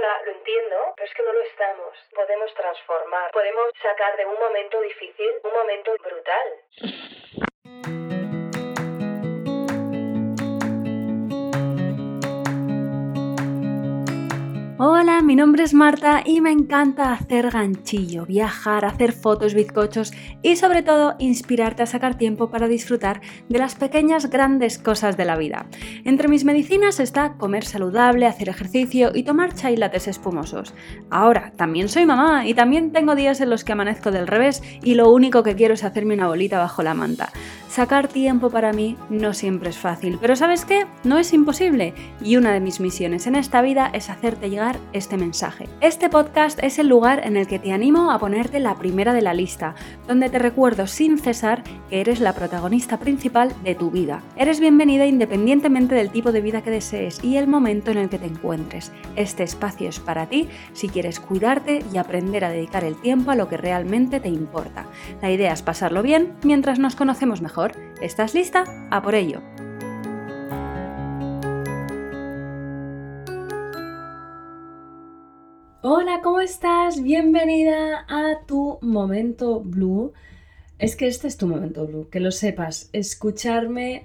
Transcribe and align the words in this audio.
lo 0.00 0.32
entiendo, 0.32 0.94
pero 0.96 1.08
es 1.08 1.14
que 1.14 1.22
no 1.22 1.32
lo 1.32 1.42
estamos. 1.42 1.96
Podemos 2.14 2.54
transformar, 2.54 3.30
podemos 3.32 3.70
sacar 3.82 4.16
de 4.16 4.26
un 4.26 4.38
momento 4.38 4.80
difícil 4.80 5.30
un 5.42 5.52
momento 5.52 5.92
brutal. 6.02 8.03
Hola, 14.86 15.22
mi 15.22 15.34
nombre 15.34 15.64
es 15.64 15.72
Marta 15.72 16.22
y 16.26 16.42
me 16.42 16.52
encanta 16.52 17.14
hacer 17.14 17.50
ganchillo, 17.50 18.26
viajar, 18.26 18.84
hacer 18.84 19.12
fotos, 19.12 19.54
bizcochos 19.54 20.12
y 20.42 20.56
sobre 20.56 20.82
todo 20.82 21.14
inspirarte 21.18 21.82
a 21.82 21.86
sacar 21.86 22.18
tiempo 22.18 22.50
para 22.50 22.68
disfrutar 22.68 23.22
de 23.48 23.58
las 23.58 23.76
pequeñas 23.76 24.28
grandes 24.28 24.78
cosas 24.78 25.16
de 25.16 25.24
la 25.24 25.38
vida. 25.38 25.64
Entre 26.04 26.28
mis 26.28 26.44
medicinas 26.44 27.00
está 27.00 27.38
comer 27.38 27.64
saludable, 27.64 28.26
hacer 28.26 28.50
ejercicio 28.50 29.12
y 29.14 29.22
tomar 29.22 29.54
chai 29.54 29.78
lates 29.78 30.06
espumosos. 30.06 30.74
Ahora, 31.08 31.54
también 31.56 31.88
soy 31.88 32.04
mamá 32.04 32.46
y 32.46 32.52
también 32.52 32.92
tengo 32.92 33.14
días 33.14 33.40
en 33.40 33.48
los 33.48 33.64
que 33.64 33.72
amanezco 33.72 34.10
del 34.10 34.26
revés 34.26 34.62
y 34.82 34.96
lo 34.96 35.10
único 35.10 35.42
que 35.42 35.56
quiero 35.56 35.72
es 35.72 35.84
hacerme 35.84 36.12
una 36.12 36.28
bolita 36.28 36.58
bajo 36.58 36.82
la 36.82 36.92
manta. 36.92 37.32
Sacar 37.74 38.06
tiempo 38.06 38.50
para 38.50 38.72
mí 38.72 38.96
no 39.10 39.34
siempre 39.34 39.70
es 39.70 39.78
fácil, 39.78 40.16
pero 40.20 40.36
¿sabes 40.36 40.64
qué? 40.64 40.86
No 41.02 41.18
es 41.18 41.32
imposible 41.32 41.92
y 42.20 42.36
una 42.36 42.52
de 42.52 42.60
mis 42.60 42.78
misiones 42.78 43.26
en 43.26 43.34
esta 43.34 43.62
vida 43.62 43.90
es 43.92 44.10
hacerte 44.10 44.48
llegar 44.48 44.78
este 44.92 45.16
mensaje. 45.16 45.68
Este 45.80 46.08
podcast 46.08 46.62
es 46.62 46.78
el 46.78 46.86
lugar 46.86 47.26
en 47.26 47.36
el 47.36 47.48
que 47.48 47.58
te 47.58 47.72
animo 47.72 48.12
a 48.12 48.20
ponerte 48.20 48.60
la 48.60 48.76
primera 48.76 49.12
de 49.12 49.22
la 49.22 49.34
lista, 49.34 49.74
donde 50.06 50.30
te 50.30 50.38
recuerdo 50.38 50.86
sin 50.86 51.18
cesar 51.18 51.64
que 51.90 52.00
eres 52.00 52.20
la 52.20 52.32
protagonista 52.32 53.00
principal 53.00 53.52
de 53.64 53.74
tu 53.74 53.90
vida. 53.90 54.22
Eres 54.36 54.60
bienvenida 54.60 55.06
independientemente 55.06 55.96
del 55.96 56.10
tipo 56.10 56.30
de 56.30 56.42
vida 56.42 56.62
que 56.62 56.70
desees 56.70 57.24
y 57.24 57.38
el 57.38 57.48
momento 57.48 57.90
en 57.90 57.98
el 57.98 58.08
que 58.08 58.20
te 58.20 58.26
encuentres. 58.26 58.92
Este 59.16 59.42
espacio 59.42 59.88
es 59.88 59.98
para 59.98 60.26
ti 60.26 60.48
si 60.74 60.88
quieres 60.88 61.18
cuidarte 61.18 61.82
y 61.92 61.96
aprender 61.96 62.44
a 62.44 62.50
dedicar 62.50 62.84
el 62.84 62.94
tiempo 62.94 63.32
a 63.32 63.34
lo 63.34 63.48
que 63.48 63.56
realmente 63.56 64.20
te 64.20 64.28
importa. 64.28 64.86
La 65.20 65.32
idea 65.32 65.52
es 65.52 65.62
pasarlo 65.62 66.04
bien 66.04 66.34
mientras 66.44 66.78
nos 66.78 66.94
conocemos 66.94 67.42
mejor 67.42 67.63
¿Estás 68.00 68.34
lista? 68.34 68.64
A 68.90 69.02
por 69.02 69.14
ello. 69.14 69.40
Hola, 75.82 76.20
¿cómo 76.22 76.40
estás? 76.40 77.02
Bienvenida 77.02 78.04
a 78.08 78.44
tu 78.46 78.78
momento 78.82 79.60
blue. 79.60 80.12
Es 80.78 80.96
que 80.96 81.06
este 81.06 81.28
es 81.28 81.36
tu 81.36 81.46
momento 81.46 81.86
blue, 81.86 82.08
que 82.10 82.20
lo 82.20 82.30
sepas. 82.30 82.90
Escucharme, 82.92 84.04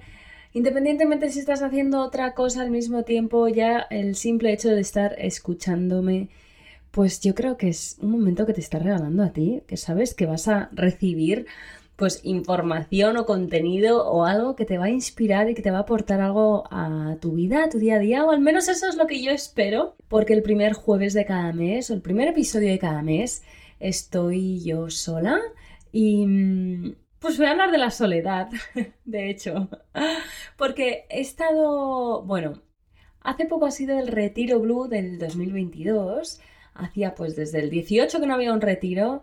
independientemente 0.52 1.30
si 1.30 1.40
estás 1.40 1.62
haciendo 1.62 2.00
otra 2.00 2.34
cosa 2.34 2.62
al 2.62 2.70
mismo 2.70 3.02
tiempo, 3.04 3.48
ya 3.48 3.80
el 3.90 4.14
simple 4.14 4.52
hecho 4.52 4.68
de 4.68 4.80
estar 4.80 5.14
escuchándome, 5.18 6.28
pues 6.90 7.20
yo 7.20 7.34
creo 7.34 7.56
que 7.56 7.68
es 7.68 7.98
un 8.00 8.10
momento 8.10 8.46
que 8.46 8.52
te 8.52 8.60
está 8.60 8.78
regalando 8.78 9.22
a 9.22 9.32
ti, 9.32 9.62
que 9.66 9.76
sabes 9.76 10.14
que 10.14 10.26
vas 10.26 10.48
a 10.48 10.68
recibir 10.72 11.46
pues 12.00 12.20
información 12.24 13.18
o 13.18 13.26
contenido 13.26 14.08
o 14.08 14.24
algo 14.24 14.56
que 14.56 14.64
te 14.64 14.78
va 14.78 14.86
a 14.86 14.90
inspirar 14.90 15.50
y 15.50 15.54
que 15.54 15.60
te 15.60 15.70
va 15.70 15.76
a 15.76 15.80
aportar 15.82 16.22
algo 16.22 16.64
a 16.70 17.18
tu 17.20 17.32
vida, 17.32 17.64
a 17.64 17.68
tu 17.68 17.78
día 17.78 17.96
a 17.96 17.98
día, 17.98 18.24
o 18.24 18.30
al 18.30 18.40
menos 18.40 18.68
eso 18.68 18.88
es 18.88 18.96
lo 18.96 19.06
que 19.06 19.22
yo 19.22 19.30
espero, 19.32 19.96
porque 20.08 20.32
el 20.32 20.42
primer 20.42 20.72
jueves 20.72 21.12
de 21.12 21.26
cada 21.26 21.52
mes 21.52 21.90
o 21.90 21.94
el 21.94 22.00
primer 22.00 22.28
episodio 22.28 22.70
de 22.70 22.78
cada 22.78 23.02
mes 23.02 23.42
estoy 23.80 24.60
yo 24.64 24.88
sola 24.88 25.42
y 25.92 26.24
mm, 26.26 26.94
pues 27.18 27.36
voy 27.36 27.48
a 27.48 27.50
hablar 27.50 27.70
de 27.70 27.76
la 27.76 27.90
soledad, 27.90 28.48
de 29.04 29.28
hecho, 29.28 29.68
porque 30.56 31.04
he 31.10 31.20
estado, 31.20 32.22
bueno, 32.22 32.62
hace 33.20 33.44
poco 33.44 33.66
ha 33.66 33.70
sido 33.70 33.98
el 33.98 34.08
retiro 34.08 34.58
blue 34.58 34.88
del 34.88 35.18
2022, 35.18 36.40
hacía 36.72 37.14
pues 37.14 37.36
desde 37.36 37.60
el 37.60 37.68
18 37.68 38.20
que 38.20 38.26
no 38.26 38.32
había 38.32 38.54
un 38.54 38.62
retiro 38.62 39.22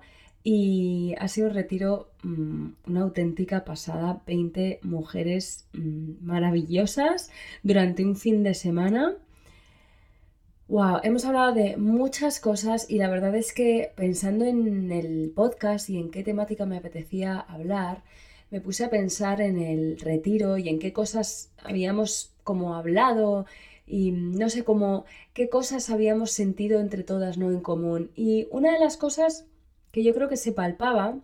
y 0.50 1.14
ha 1.20 1.28
sido 1.28 1.50
un 1.50 1.56
retiro, 1.56 2.10
mm, 2.24 2.68
una 2.88 3.02
auténtica 3.02 3.66
pasada, 3.66 4.22
20 4.26 4.80
mujeres 4.82 5.68
mm, 5.74 6.26
maravillosas 6.26 7.32
durante 7.64 8.06
un 8.06 8.16
fin 8.16 8.44
de 8.44 8.54
semana. 8.54 9.18
Wow, 10.70 11.02
hemos 11.04 11.26
hablado 11.26 11.54
de 11.54 11.76
muchas 11.76 12.40
cosas 12.40 12.90
y 12.90 12.98
la 12.98 13.10
verdad 13.10 13.36
es 13.36 13.52
que 13.52 13.92
pensando 13.98 14.46
en 14.46 14.90
el 14.94 15.34
podcast 15.36 15.90
y 15.90 15.98
en 15.98 16.12
qué 16.12 16.24
temática 16.24 16.66
me 16.66 16.78
apetecía 16.78 17.40
hablar, 17.42 18.04
me 18.50 18.62
puse 18.62 18.86
a 18.86 18.90
pensar 18.90 19.42
en 19.42 19.60
el 19.60 20.00
retiro 20.00 20.58
y 20.58 20.70
en 20.70 20.80
qué 20.80 20.94
cosas 20.94 21.52
habíamos 21.62 22.32
como 22.46 22.76
hablado 22.76 23.46
y 23.86 24.12
no 24.12 24.50
sé 24.50 24.64
cómo 24.64 25.04
qué 25.34 25.50
cosas 25.50 25.90
habíamos 25.90 26.32
sentido 26.32 26.80
entre 26.80 27.04
todas 27.04 27.38
no 27.38 27.52
en 27.52 27.60
común. 27.60 28.12
Y 28.16 28.48
una 28.50 28.72
de 28.72 28.80
las 28.80 28.96
cosas 28.96 29.46
que 29.98 30.04
yo 30.04 30.14
creo 30.14 30.30
que 30.30 30.38
se 30.38 30.52
palpaba 30.52 31.18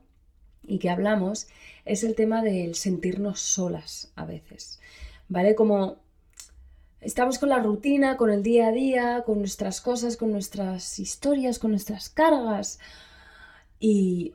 y 0.64 0.80
que 0.80 0.90
hablamos 0.90 1.48
es 1.86 2.04
el 2.04 2.16
tema 2.16 2.42
del 2.42 2.74
sentirnos 2.74 3.40
solas 3.40 4.12
a 4.16 4.26
veces, 4.26 4.80
¿vale? 5.28 5.54
Como 5.54 5.98
estamos 7.00 7.38
con 7.38 7.50
la 7.50 7.60
rutina, 7.60 8.18
con 8.18 8.32
el 8.32 8.42
día 8.42 8.70
a 8.70 8.72
día, 8.72 9.24
con 9.28 9.38
nuestras 9.38 9.80
cosas, 9.80 10.18
con 10.18 10.32
nuestras 10.32 10.98
historias, 10.98 11.60
con 11.60 11.70
nuestras 11.70 12.10
cargas 12.10 12.80
y 13.80 14.34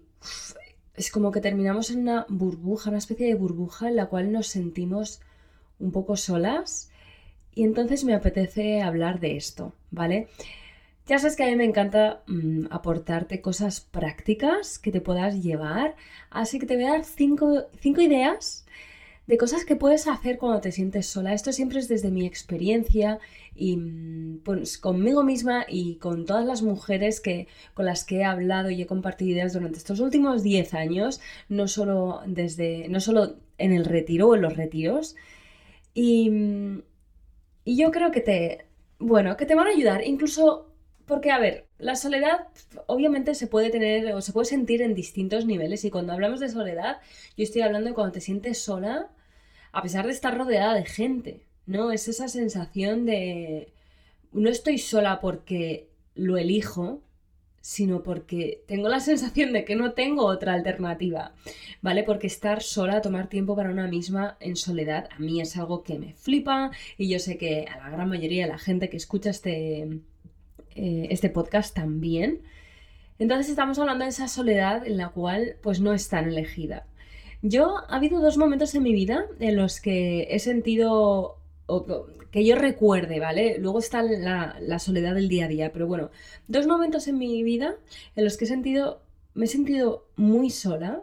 es 0.94 1.10
como 1.10 1.32
que 1.32 1.40
terminamos 1.40 1.90
en 1.90 2.02
una 2.02 2.24
burbuja, 2.28 2.90
una 2.90 2.98
especie 3.00 3.26
de 3.26 3.34
burbuja 3.34 3.88
en 3.88 3.96
la 3.96 4.06
cual 4.06 4.30
nos 4.30 4.46
sentimos 4.46 5.20
un 5.80 5.90
poco 5.90 6.16
solas 6.16 6.92
y 7.56 7.64
entonces 7.64 8.04
me 8.04 8.14
apetece 8.14 8.82
hablar 8.82 9.18
de 9.18 9.36
esto, 9.36 9.72
¿vale? 9.90 10.28
Ya 11.08 11.18
sabes 11.18 11.36
que 11.36 11.44
a 11.44 11.46
mí 11.46 11.56
me 11.56 11.64
encanta 11.64 12.22
mm, 12.26 12.66
aportarte 12.70 13.40
cosas 13.40 13.80
prácticas 13.80 14.78
que 14.78 14.92
te 14.92 15.00
puedas 15.00 15.42
llevar, 15.42 15.96
así 16.28 16.58
que 16.58 16.66
te 16.66 16.76
voy 16.76 16.84
a 16.84 16.90
dar 16.90 17.04
cinco, 17.04 17.66
ideas 17.82 18.66
de 19.26 19.38
cosas 19.38 19.64
que 19.64 19.76
puedes 19.76 20.06
hacer 20.06 20.36
cuando 20.38 20.60
te 20.60 20.70
sientes 20.70 21.06
sola. 21.06 21.32
Esto 21.32 21.52
siempre 21.52 21.78
es 21.78 21.88
desde 21.88 22.10
mi 22.10 22.26
experiencia 22.26 23.20
y 23.54 23.76
mm, 23.78 24.40
pues, 24.44 24.76
conmigo 24.76 25.22
misma 25.24 25.64
y 25.66 25.96
con 25.96 26.26
todas 26.26 26.44
las 26.44 26.60
mujeres 26.62 27.20
que, 27.20 27.48
con 27.72 27.86
las 27.86 28.04
que 28.04 28.18
he 28.18 28.24
hablado 28.24 28.68
y 28.70 28.82
he 28.82 28.86
compartido 28.86 29.30
ideas 29.32 29.54
durante 29.54 29.78
estos 29.78 30.00
últimos 30.00 30.42
10 30.42 30.74
años, 30.74 31.20
no 31.48 31.68
solo, 31.68 32.20
desde, 32.26 32.86
no 32.90 33.00
solo 33.00 33.36
en 33.56 33.72
el 33.72 33.86
retiro 33.86 34.28
o 34.28 34.34
en 34.34 34.42
los 34.42 34.56
retiros. 34.56 35.16
Y, 35.94 36.30
mm, 36.30 36.82
y 37.64 37.76
yo 37.76 37.90
creo 37.92 38.10
que 38.10 38.20
te, 38.20 38.66
bueno, 38.98 39.36
que 39.36 39.46
te 39.46 39.54
van 39.54 39.68
a 39.68 39.70
ayudar. 39.70 40.06
Incluso 40.06 40.67
porque, 41.08 41.32
a 41.32 41.38
ver, 41.38 41.66
la 41.78 41.96
soledad 41.96 42.48
obviamente 42.86 43.34
se 43.34 43.48
puede 43.48 43.70
tener 43.70 44.14
o 44.14 44.20
se 44.20 44.32
puede 44.32 44.44
sentir 44.44 44.82
en 44.82 44.94
distintos 44.94 45.46
niveles 45.46 45.84
y 45.84 45.90
cuando 45.90 46.12
hablamos 46.12 46.38
de 46.38 46.48
soledad, 46.50 46.98
yo 47.36 47.44
estoy 47.44 47.62
hablando 47.62 47.88
de 47.88 47.94
cuando 47.94 48.12
te 48.12 48.20
sientes 48.20 48.58
sola 48.62 49.10
a 49.72 49.82
pesar 49.82 50.06
de 50.06 50.12
estar 50.12 50.36
rodeada 50.36 50.74
de 50.74 50.84
gente, 50.84 51.46
¿no? 51.66 51.92
Es 51.92 52.08
esa 52.08 52.28
sensación 52.28 53.06
de 53.06 53.72
no 54.32 54.50
estoy 54.50 54.78
sola 54.78 55.20
porque 55.20 55.88
lo 56.14 56.36
elijo, 56.36 57.02
sino 57.60 58.02
porque 58.02 58.62
tengo 58.66 58.88
la 58.88 59.00
sensación 59.10 59.52
de 59.52 59.64
que 59.64 59.76
no 59.76 59.92
tengo 59.92 60.24
otra 60.26 60.54
alternativa, 60.54 61.32
¿vale? 61.82 62.02
Porque 62.02 62.26
estar 62.26 62.62
sola, 62.62 63.00
tomar 63.00 63.28
tiempo 63.28 63.56
para 63.56 63.70
una 63.70 63.88
misma 63.88 64.36
en 64.40 64.56
soledad, 64.56 65.08
a 65.14 65.18
mí 65.18 65.40
es 65.40 65.56
algo 65.56 65.82
que 65.82 65.98
me 65.98 66.14
flipa 66.14 66.70
y 66.96 67.08
yo 67.08 67.18
sé 67.18 67.38
que 67.38 67.66
a 67.66 67.78
la 67.78 67.90
gran 67.90 68.08
mayoría 68.08 68.44
de 68.44 68.52
la 68.52 68.58
gente 68.58 68.88
que 68.88 68.96
escucha 68.96 69.30
este 69.30 70.00
eh, 70.78 71.08
este 71.10 71.28
podcast 71.28 71.74
también. 71.74 72.40
Entonces 73.18 73.50
estamos 73.50 73.80
hablando 73.80 74.04
de 74.04 74.10
esa 74.10 74.28
soledad 74.28 74.86
en 74.86 74.96
la 74.96 75.08
cual 75.08 75.56
pues 75.60 75.80
no 75.80 75.92
es 75.92 76.08
tan 76.08 76.28
elegida. 76.28 76.86
Yo 77.42 77.78
ha 77.88 77.96
habido 77.96 78.20
dos 78.20 78.36
momentos 78.36 78.74
en 78.76 78.84
mi 78.84 78.92
vida 78.92 79.26
en 79.40 79.56
los 79.56 79.80
que 79.80 80.28
he 80.30 80.38
sentido, 80.38 81.38
que 82.30 82.44
yo 82.44 82.54
recuerde, 82.54 83.18
¿vale? 83.18 83.58
Luego 83.58 83.80
está 83.80 84.02
la, 84.02 84.78
soledad 84.78 85.16
del 85.16 85.28
día 85.28 85.46
a 85.46 85.48
día, 85.48 85.72
pero 85.72 85.88
bueno, 85.88 86.10
dos 86.46 86.68
momentos 86.68 87.08
en 87.08 87.18
mi 87.18 87.42
vida 87.42 87.74
en 88.14 88.24
los 88.24 88.36
que 88.36 88.44
he 88.44 88.48
sentido, 88.48 89.02
me 89.34 89.46
he 89.46 89.48
sentido 89.48 90.06
muy 90.16 90.50
sola. 90.50 91.02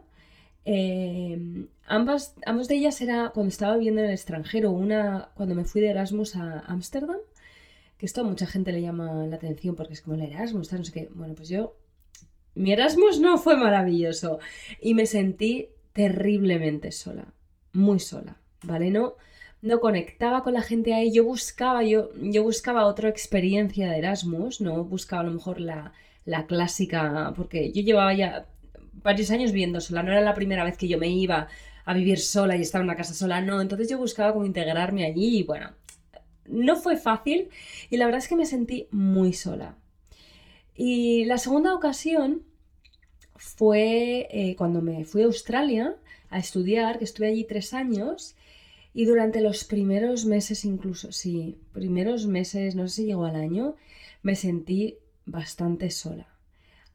Eh, 0.64 1.68
ambas, 1.86 2.36
ambos 2.46 2.70
de 2.70 2.76
ellas 2.76 3.02
era 3.02 3.32
cuando 3.34 3.50
estaba 3.50 3.76
viviendo 3.76 4.02
en 4.02 4.08
el 4.08 4.14
extranjero, 4.14 4.72
una 4.72 5.30
cuando 5.36 5.54
me 5.54 5.66
fui 5.66 5.82
de 5.82 5.90
Erasmus 5.90 6.38
a 6.38 6.60
Ámsterdam 6.62 7.18
esto 8.06 8.22
a 8.22 8.24
mucha 8.24 8.46
gente 8.46 8.72
le 8.72 8.82
llama 8.82 9.26
la 9.28 9.36
atención 9.36 9.76
porque 9.76 9.94
es 9.94 10.02
como 10.02 10.16
el 10.16 10.22
Erasmus, 10.22 10.72
no 10.72 10.84
sé 10.84 10.92
qué. 10.92 11.10
Bueno, 11.14 11.36
pues 11.36 11.50
yo, 11.50 11.76
mi 12.56 12.72
Erasmus 12.72 13.20
no 13.20 13.38
fue 13.38 13.58
maravilloso 13.58 14.40
y 14.82 14.94
me 14.94 15.06
sentí 15.06 15.70
terriblemente 15.94 16.92
sola, 16.92 17.26
muy 17.74 18.00
sola, 18.00 18.38
¿vale? 18.64 18.92
No, 18.92 19.16
no 19.62 19.80
conectaba 19.80 20.44
con 20.44 20.54
la 20.54 20.62
gente 20.62 20.94
ahí, 20.94 21.12
yo 21.12 21.24
buscaba, 21.24 21.84
yo, 21.84 22.12
yo 22.22 22.44
buscaba 22.44 22.86
otra 22.86 23.10
experiencia 23.10 23.90
de 23.90 23.98
Erasmus, 23.98 24.62
no 24.62 24.84
buscaba 24.84 25.22
a 25.22 25.26
lo 25.26 25.32
mejor 25.32 25.60
la, 25.60 25.94
la 26.26 26.46
clásica, 26.46 27.34
porque 27.36 27.72
yo 27.72 27.82
llevaba 27.82 28.14
ya 28.14 28.48
varios 29.04 29.32
años 29.32 29.52
viviendo 29.52 29.82
sola, 29.82 30.04
no 30.04 30.12
era 30.12 30.22
la 30.22 30.34
primera 30.34 30.64
vez 30.64 30.78
que 30.78 30.88
yo 30.88 30.98
me 30.98 31.10
iba 31.10 31.48
a 31.86 31.94
vivir 31.94 32.20
sola 32.20 32.56
y 32.58 32.62
estaba 32.62 32.84
en 32.84 32.90
una 32.90 32.98
casa 32.98 33.14
sola, 33.14 33.42
no, 33.42 33.62
entonces 33.62 33.90
yo 33.90 33.98
buscaba 33.98 34.34
como 34.34 34.46
integrarme 34.46 35.06
allí 35.06 35.40
y 35.40 35.44
bueno, 35.44 35.72
no 36.48 36.76
fue 36.76 36.98
fácil 36.98 37.50
y 37.90 37.98
la 37.98 38.06
verdad 38.06 38.20
es 38.20 38.28
que 38.28 38.36
me 38.36 38.46
sentí 38.46 38.88
muy 38.92 39.34
sola, 39.34 39.78
Y 40.76 41.26
la 41.26 41.38
segunda 41.38 41.74
ocasión 41.74 42.44
fue 43.38 44.28
eh, 44.32 44.56
cuando 44.58 44.82
me 44.82 45.06
fui 45.06 45.22
a 45.22 45.26
Australia 45.26 45.96
a 46.30 46.40
estudiar, 46.40 46.98
que 46.98 47.06
estuve 47.06 47.28
allí 47.28 47.46
tres 47.46 47.74
años, 47.74 48.36
y 48.94 49.06
durante 49.06 49.42
los 49.42 49.64
primeros 49.64 50.26
meses 50.26 50.66
incluso, 50.66 51.12
sí, 51.12 51.58
primeros 51.74 52.28
meses, 52.28 52.76
no 52.76 52.88
sé 52.88 52.96
si 52.96 53.06
llegó 53.06 53.26
al 53.26 53.36
año, 53.36 53.76
me 54.22 54.36
sentí 54.36 54.98
bastante 55.26 55.90
sola. 55.92 56.28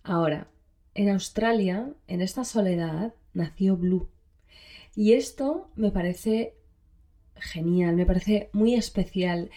Ahora, 0.02 0.48
en 0.94 1.08
Australia, 1.10 1.92
en 2.06 2.20
esta 2.20 2.44
soledad, 2.44 3.14
nació 3.34 3.76
Blue. 3.76 4.08
Y 4.96 5.12
esto 5.12 5.70
me 5.76 5.90
parece 5.90 6.54
genial, 7.40 7.96
me 7.96 8.06
parece 8.06 8.50
muy 8.52 8.74
especial. 8.74 9.50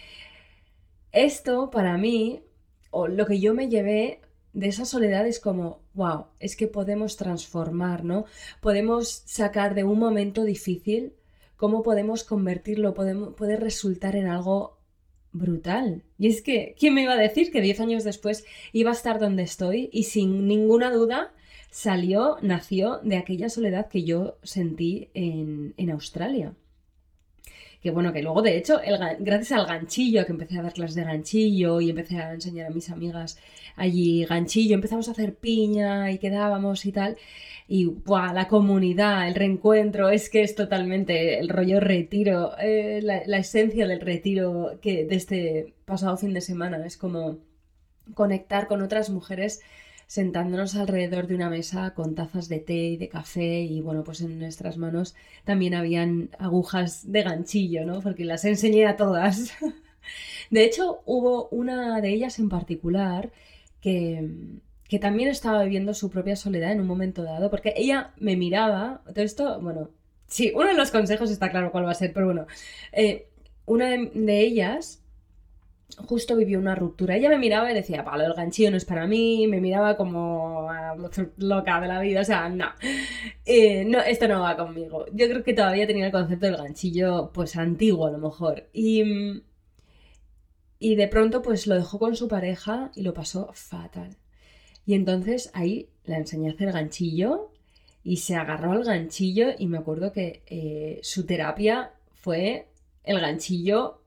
Esto 1.12 1.70
para 1.70 1.96
mí, 1.96 2.42
o 2.90 3.06
lo 3.08 3.26
que 3.26 3.38
yo 3.38 3.54
me 3.54 3.68
llevé 3.68 4.20
de 4.52 4.68
esa 4.68 4.84
soledad 4.84 5.26
es 5.26 5.40
como, 5.40 5.80
wow, 5.94 6.26
es 6.38 6.56
que 6.56 6.68
podemos 6.68 7.16
transformar, 7.16 8.04
¿no? 8.04 8.24
Podemos 8.60 9.22
sacar 9.26 9.74
de 9.74 9.84
un 9.84 9.98
momento 9.98 10.44
difícil, 10.44 11.14
cómo 11.56 11.82
podemos 11.82 12.24
convertirlo, 12.24 12.94
podemos, 12.94 13.34
puede 13.34 13.56
resultar 13.56 14.16
en 14.16 14.26
algo 14.26 14.78
brutal. 15.32 16.04
Y 16.18 16.28
es 16.28 16.40
que, 16.40 16.74
¿quién 16.78 16.94
me 16.94 17.02
iba 17.02 17.12
a 17.12 17.18
decir 17.18 17.50
que 17.50 17.60
10 17.60 17.80
años 17.80 18.04
después 18.04 18.44
iba 18.72 18.90
a 18.90 18.94
estar 18.94 19.18
donde 19.18 19.42
estoy? 19.42 19.90
Y 19.92 20.04
sin 20.04 20.46
ninguna 20.46 20.92
duda 20.92 21.32
salió, 21.70 22.38
nació 22.40 22.98
de 23.02 23.16
aquella 23.16 23.48
soledad 23.48 23.88
que 23.88 24.04
yo 24.04 24.38
sentí 24.42 25.10
en, 25.14 25.74
en 25.76 25.90
Australia 25.90 26.54
que 27.84 27.90
bueno, 27.90 28.14
que 28.14 28.22
luego 28.22 28.40
de 28.40 28.56
hecho, 28.56 28.80
gracias 29.18 29.52
al 29.52 29.66
ganchillo, 29.66 30.24
que 30.24 30.32
empecé 30.32 30.58
a 30.58 30.62
dar 30.62 30.72
clases 30.72 30.94
de 30.94 31.04
ganchillo 31.04 31.82
y 31.82 31.90
empecé 31.90 32.16
a 32.16 32.32
enseñar 32.32 32.68
a 32.68 32.70
mis 32.70 32.88
amigas 32.88 33.38
allí 33.76 34.24
ganchillo, 34.24 34.74
empezamos 34.74 35.06
a 35.08 35.10
hacer 35.10 35.34
piña 35.34 36.10
y 36.10 36.16
quedábamos 36.16 36.86
y 36.86 36.92
tal. 36.92 37.18
Y 37.68 37.84
¡buah! 37.84 38.32
la 38.32 38.48
comunidad, 38.48 39.28
el 39.28 39.34
reencuentro, 39.34 40.08
es 40.08 40.30
que 40.30 40.42
es 40.42 40.54
totalmente 40.54 41.38
el 41.38 41.50
rollo 41.50 41.78
retiro, 41.78 42.56
eh, 42.58 43.00
la, 43.02 43.20
la, 43.26 43.36
esencia 43.36 43.86
del 43.86 44.00
retiro 44.00 44.78
que 44.80 45.04
de 45.04 45.16
este 45.16 45.74
pasado 45.84 46.16
fin 46.16 46.32
de 46.32 46.40
semana 46.40 46.86
es 46.86 46.96
como 46.96 47.36
conectar 48.14 48.66
con 48.66 48.80
otras 48.80 49.10
mujeres 49.10 49.60
sentándonos 50.06 50.74
alrededor 50.74 51.26
de 51.26 51.34
una 51.34 51.50
mesa 51.50 51.94
con 51.94 52.14
tazas 52.14 52.48
de 52.48 52.60
té 52.60 52.74
y 52.74 52.96
de 52.96 53.08
café 53.08 53.60
y 53.60 53.80
bueno, 53.80 54.04
pues 54.04 54.20
en 54.20 54.38
nuestras 54.38 54.76
manos 54.76 55.14
también 55.44 55.74
habían 55.74 56.30
agujas 56.38 57.10
de 57.10 57.22
ganchillo, 57.22 57.84
¿no? 57.84 58.00
Porque 58.00 58.24
las 58.24 58.44
enseñé 58.44 58.86
a 58.86 58.96
todas. 58.96 59.52
De 60.50 60.64
hecho, 60.64 61.00
hubo 61.06 61.48
una 61.48 62.00
de 62.00 62.10
ellas 62.10 62.38
en 62.38 62.48
particular 62.48 63.32
que, 63.80 64.30
que 64.88 64.98
también 64.98 65.28
estaba 65.28 65.64
viviendo 65.64 65.94
su 65.94 66.10
propia 66.10 66.36
soledad 66.36 66.72
en 66.72 66.80
un 66.80 66.86
momento 66.86 67.22
dado, 67.22 67.50
porque 67.50 67.72
ella 67.76 68.12
me 68.18 68.36
miraba, 68.36 69.02
todo 69.12 69.24
esto, 69.24 69.60
bueno, 69.60 69.90
sí, 70.26 70.52
uno 70.54 70.68
de 70.68 70.74
los 70.74 70.90
consejos 70.90 71.30
está 71.30 71.50
claro 71.50 71.72
cuál 71.72 71.86
va 71.86 71.92
a 71.92 71.94
ser, 71.94 72.12
pero 72.12 72.26
bueno, 72.26 72.46
eh, 72.92 73.28
una 73.66 73.88
de 73.88 74.40
ellas 74.40 75.03
justo 75.96 76.36
vivió 76.36 76.58
una 76.58 76.74
ruptura. 76.74 77.16
Ella 77.16 77.28
me 77.28 77.38
miraba 77.38 77.70
y 77.70 77.74
decía, 77.74 78.04
palo, 78.04 78.24
el 78.24 78.34
ganchillo 78.34 78.70
no 78.70 78.76
es 78.76 78.84
para 78.84 79.06
mí, 79.06 79.46
me 79.46 79.60
miraba 79.60 79.96
como 79.96 80.68
loca 81.38 81.80
de 81.80 81.88
la 81.88 82.00
vida, 82.00 82.20
o 82.20 82.24
sea, 82.24 82.48
no, 82.48 82.66
eh, 83.44 83.84
no, 83.84 84.00
esto 84.00 84.28
no 84.28 84.40
va 84.40 84.56
conmigo. 84.56 85.06
Yo 85.12 85.28
creo 85.28 85.42
que 85.42 85.54
todavía 85.54 85.86
tenía 85.86 86.06
el 86.06 86.12
concepto 86.12 86.46
del 86.46 86.56
ganchillo, 86.56 87.30
pues 87.32 87.56
antiguo 87.56 88.06
a 88.06 88.10
lo 88.10 88.18
mejor. 88.18 88.68
Y, 88.72 89.42
y 90.78 90.96
de 90.96 91.08
pronto, 91.08 91.42
pues 91.42 91.66
lo 91.66 91.74
dejó 91.74 91.98
con 91.98 92.16
su 92.16 92.28
pareja 92.28 92.90
y 92.94 93.02
lo 93.02 93.14
pasó 93.14 93.50
fatal. 93.54 94.16
Y 94.86 94.94
entonces 94.94 95.50
ahí 95.54 95.88
la 96.04 96.18
enseñé 96.18 96.50
a 96.50 96.52
hacer 96.52 96.72
ganchillo 96.72 97.50
y 98.02 98.18
se 98.18 98.36
agarró 98.36 98.72
al 98.72 98.84
ganchillo 98.84 99.48
y 99.58 99.66
me 99.66 99.78
acuerdo 99.78 100.12
que 100.12 100.42
eh, 100.46 101.00
su 101.02 101.24
terapia 101.24 101.92
fue 102.12 102.68
el 103.02 103.20
ganchillo 103.20 104.03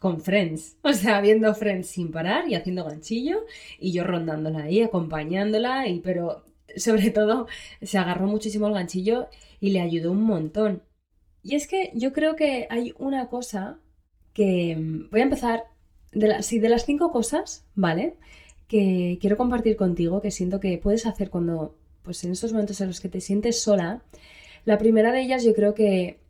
con 0.00 0.20
Friends, 0.20 0.78
o 0.82 0.92
sea, 0.92 1.20
viendo 1.20 1.54
Friends 1.54 1.86
sin 1.86 2.10
parar 2.10 2.48
y 2.48 2.56
haciendo 2.56 2.84
ganchillo 2.84 3.44
y 3.78 3.92
yo 3.92 4.02
rondándola 4.02 4.64
ahí, 4.64 4.80
acompañándola, 4.82 5.86
y, 5.86 6.00
pero 6.00 6.44
sobre 6.74 7.10
todo 7.12 7.46
se 7.80 7.98
agarró 7.98 8.26
muchísimo 8.26 8.66
el 8.66 8.74
ganchillo 8.74 9.28
y 9.60 9.70
le 9.70 9.80
ayudó 9.80 10.10
un 10.10 10.24
montón. 10.24 10.82
Y 11.42 11.54
es 11.54 11.68
que 11.68 11.92
yo 11.94 12.12
creo 12.12 12.34
que 12.34 12.66
hay 12.70 12.94
una 12.98 13.28
cosa 13.28 13.78
que 14.32 14.74
mm, 14.76 15.10
voy 15.10 15.20
a 15.20 15.24
empezar, 15.24 15.64
de, 16.12 16.28
de 16.28 16.68
las 16.68 16.86
cinco 16.86 17.12
cosas, 17.12 17.66
¿vale? 17.74 18.16
Que 18.66 19.18
quiero 19.20 19.36
compartir 19.36 19.76
contigo, 19.76 20.20
que 20.20 20.30
siento 20.30 20.60
que 20.60 20.78
puedes 20.78 21.06
hacer 21.06 21.30
cuando, 21.30 21.76
pues 22.02 22.24
en 22.24 22.32
estos 22.32 22.52
momentos 22.52 22.80
en 22.80 22.88
los 22.88 23.00
que 23.00 23.08
te 23.08 23.20
sientes 23.20 23.62
sola. 23.62 24.02
La 24.64 24.78
primera 24.78 25.12
de 25.12 25.22
ellas 25.22 25.44
yo 25.44 25.54
creo 25.54 25.74
que 25.74 26.20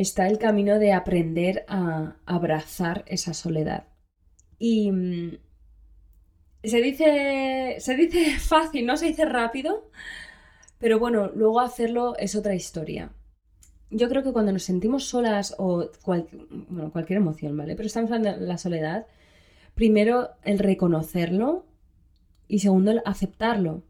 está 0.00 0.28
el 0.28 0.38
camino 0.38 0.78
de 0.78 0.92
aprender 0.92 1.64
a 1.66 2.16
abrazar 2.24 3.04
esa 3.08 3.34
soledad. 3.34 3.88
Y 4.56 4.92
mm, 4.92 5.38
se 6.62 6.80
dice, 6.80 7.76
se 7.80 7.96
dice 7.96 8.38
fácil, 8.38 8.86
no 8.86 8.96
se 8.96 9.06
dice 9.06 9.24
rápido, 9.24 9.90
pero 10.78 11.00
bueno, 11.00 11.32
luego 11.34 11.60
hacerlo 11.60 12.16
es 12.16 12.36
otra 12.36 12.54
historia. 12.54 13.10
Yo 13.90 14.08
creo 14.08 14.22
que 14.22 14.32
cuando 14.32 14.52
nos 14.52 14.62
sentimos 14.62 15.04
solas 15.04 15.56
o 15.58 15.90
cualquier 16.02 17.16
emoción, 17.16 17.56
¿vale? 17.56 17.74
Pero 17.74 17.86
estamos 17.86 18.12
hablando 18.12 18.38
de 18.38 18.46
la 18.46 18.58
soledad, 18.58 19.06
primero 19.74 20.30
el 20.44 20.58
reconocerlo 20.60 21.66
y 22.46 22.60
segundo 22.60 22.92
el 22.92 23.02
aceptarlo 23.04 23.82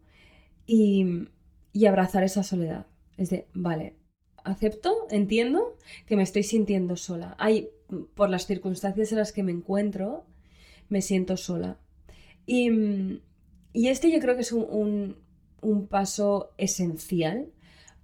y, 0.66 1.28
y 1.72 1.86
abrazar 1.86 2.22
esa 2.24 2.44
soledad. 2.44 2.86
Es 3.16 3.30
de, 3.30 3.48
vale, 3.52 3.96
acepto, 4.44 5.06
entiendo 5.10 5.76
que 6.06 6.16
me 6.16 6.22
estoy 6.22 6.42
sintiendo 6.42 6.96
sola. 6.96 7.34
Hay, 7.38 7.70
por 8.14 8.30
las 8.30 8.46
circunstancias 8.46 9.12
en 9.12 9.18
las 9.18 9.32
que 9.32 9.42
me 9.42 9.52
encuentro, 9.52 10.24
me 10.88 11.02
siento 11.02 11.36
sola. 11.36 11.78
Y, 12.46 13.20
y 13.72 13.88
este 13.88 14.10
yo 14.10 14.20
creo 14.20 14.34
que 14.34 14.42
es 14.42 14.52
un, 14.52 15.16
un, 15.60 15.86
paso 15.86 16.52
esencial 16.56 17.52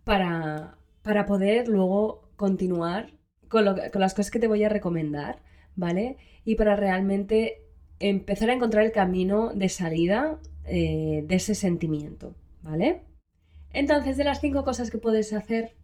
para, 0.04 0.78
para, 1.02 1.26
poder 1.26 1.68
luego 1.68 2.28
continuar 2.36 3.12
con, 3.48 3.64
lo, 3.64 3.74
con, 3.90 4.00
las 4.00 4.14
cosas 4.14 4.30
que 4.30 4.38
te 4.38 4.48
voy 4.48 4.64
a 4.64 4.68
recomendar, 4.68 5.42
¿vale? 5.76 6.18
Y 6.44 6.56
para 6.56 6.76
realmente 6.76 7.64
empezar 8.00 8.50
a 8.50 8.54
encontrar 8.54 8.84
el 8.84 8.92
camino 8.92 9.52
de 9.54 9.68
salida 9.68 10.38
eh, 10.66 11.24
de 11.26 11.34
ese 11.34 11.54
sentimiento, 11.54 12.34
¿vale? 12.62 13.02
Entonces, 13.72 14.16
de 14.16 14.24
las 14.24 14.40
cinco 14.40 14.64
cosas 14.64 14.90
que 14.90 14.98
puedes 14.98 15.32
hacer 15.32 15.74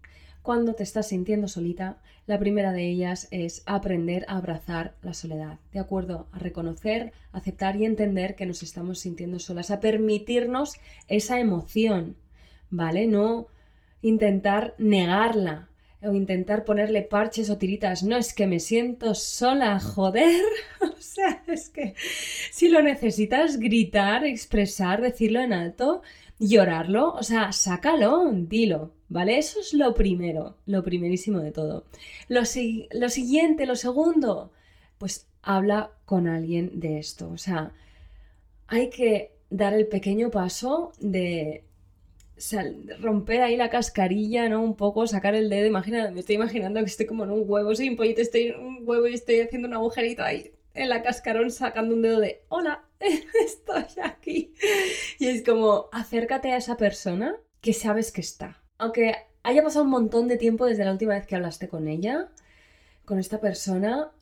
cuando 0.42 0.75
te 0.75 0.82
estás 0.82 1.09
sintiendo 1.09 1.49
solita, 1.49 1.99
la 2.26 2.38
primera 2.38 2.73
de 2.73 2.88
ellas 2.88 3.28
es 3.30 3.62
aprender 3.66 4.25
a 4.28 4.37
abrazar 4.37 4.94
la 5.02 5.14
soledad, 5.14 5.59
¿de 5.73 5.80
acuerdo? 5.80 6.28
A 6.32 6.38
reconocer, 6.38 7.12
aceptar 7.32 7.76
y 7.76 7.85
entender 7.85 8.37
que 8.37 8.47
nos 8.47 8.62
estamos 8.62 9.00
sintiendo 9.00 9.38
solas, 9.38 9.70
a 9.70 9.80
permitirnos 9.80 10.75
esa 11.09 11.40
emoción, 11.40 12.16
¿vale? 12.70 13.06
No 13.06 13.49
intentar 14.02 14.75
negarla 14.78 15.68
o 16.02 16.12
intentar 16.14 16.64
ponerle 16.64 17.02
parches 17.02 17.50
o 17.50 17.59
tiritas. 17.59 18.02
No, 18.02 18.16
es 18.16 18.32
que 18.32 18.47
me 18.47 18.61
siento 18.61 19.14
sola, 19.14 19.78
joder. 19.80 20.42
o 20.80 21.00
sea, 21.00 21.42
es 21.47 21.68
que 21.68 21.94
si 22.50 22.68
lo 22.68 22.82
necesitas 22.82 23.59
gritar, 23.59 24.25
expresar, 24.25 25.02
decirlo 25.02 25.40
en 25.40 25.52
alto, 25.52 26.02
llorarlo, 26.40 27.12
o 27.12 27.23
sea, 27.23 27.52
sácalo, 27.52 28.30
dilo, 28.32 28.92
¿vale? 29.09 29.38
Eso 29.38 29.61
es 29.61 29.75
lo 29.75 29.94
primero, 29.94 30.56
lo 30.66 30.82
primerísimo 30.82 31.38
de 31.40 31.52
todo. 31.52 31.85
Lo, 32.28 32.40
lo 32.92 33.09
siguiente, 33.11 33.66
lo 33.66 33.76
segundo, 33.76 34.50
pues 34.99 35.26
habla 35.42 35.92
con 36.06 36.26
alguien 36.28 36.80
de 36.80 36.99
esto, 36.99 37.30
o 37.30 37.38
sea, 37.38 37.73
hay 38.68 38.90
que 38.90 39.32
dar 39.50 39.75
el 39.75 39.87
pequeño 39.88 40.30
paso 40.30 40.92
de 41.00 41.64
romper 43.00 43.42
ahí 43.42 43.56
la 43.56 43.68
cascarilla, 43.70 44.49
¿no? 44.49 44.62
Un 44.62 44.76
poco, 44.76 45.06
sacar 45.06 45.35
el 45.35 45.50
dedo, 45.50 45.66
imagina, 45.66 46.11
me 46.11 46.20
estoy 46.20 46.37
imaginando 46.37 46.80
que 46.80 46.87
estoy 46.87 47.06
como 47.06 47.25
en 47.25 47.30
un 47.30 47.44
huevo, 47.47 47.75
soy 47.75 47.90
un 47.90 47.97
pollito, 47.97 48.23
estoy 48.23 48.49
en 48.49 48.61
un 48.61 48.78
huevo 48.88 49.06
y 49.09 49.14
estoy 49.14 49.40
haciendo 49.40 49.68
un 49.68 49.75
agujerito 49.75 50.23
ahí 50.23 50.50
en 50.75 50.89
la 50.89 51.03
cascarón 51.03 51.50
sacando 51.50 51.95
un 51.95 52.03
dedo 52.03 52.21
de 52.21 52.45
hola, 52.49 52.85
estoy 53.00 53.85
aquí. 54.03 54.55
Y 55.19 55.29
es 55.29 55.45
como, 55.45 55.89
acércate 55.93 56.53
a 56.53 56.57
esa 56.57 56.77
persona 56.77 57.37
que 57.61 57.73
sabes 57.73 58.12
que 58.12 58.21
está. 58.21 58.62
Aunque 58.79 59.15
haya 59.43 59.62
pasado 59.62 59.85
un 59.85 59.91
montón 59.91 60.29
de 60.29 60.37
tiempo 60.37 60.67
desde 60.67 60.85
la 60.85 60.93
última 60.93 61.15
vez 61.15 61.27
que 61.27 61.37
hablaste 61.37 61.69
con 61.69 61.89
ella, 61.89 62.29
con 63.05 63.19
esta 63.19 63.41
persona, 63.41 64.12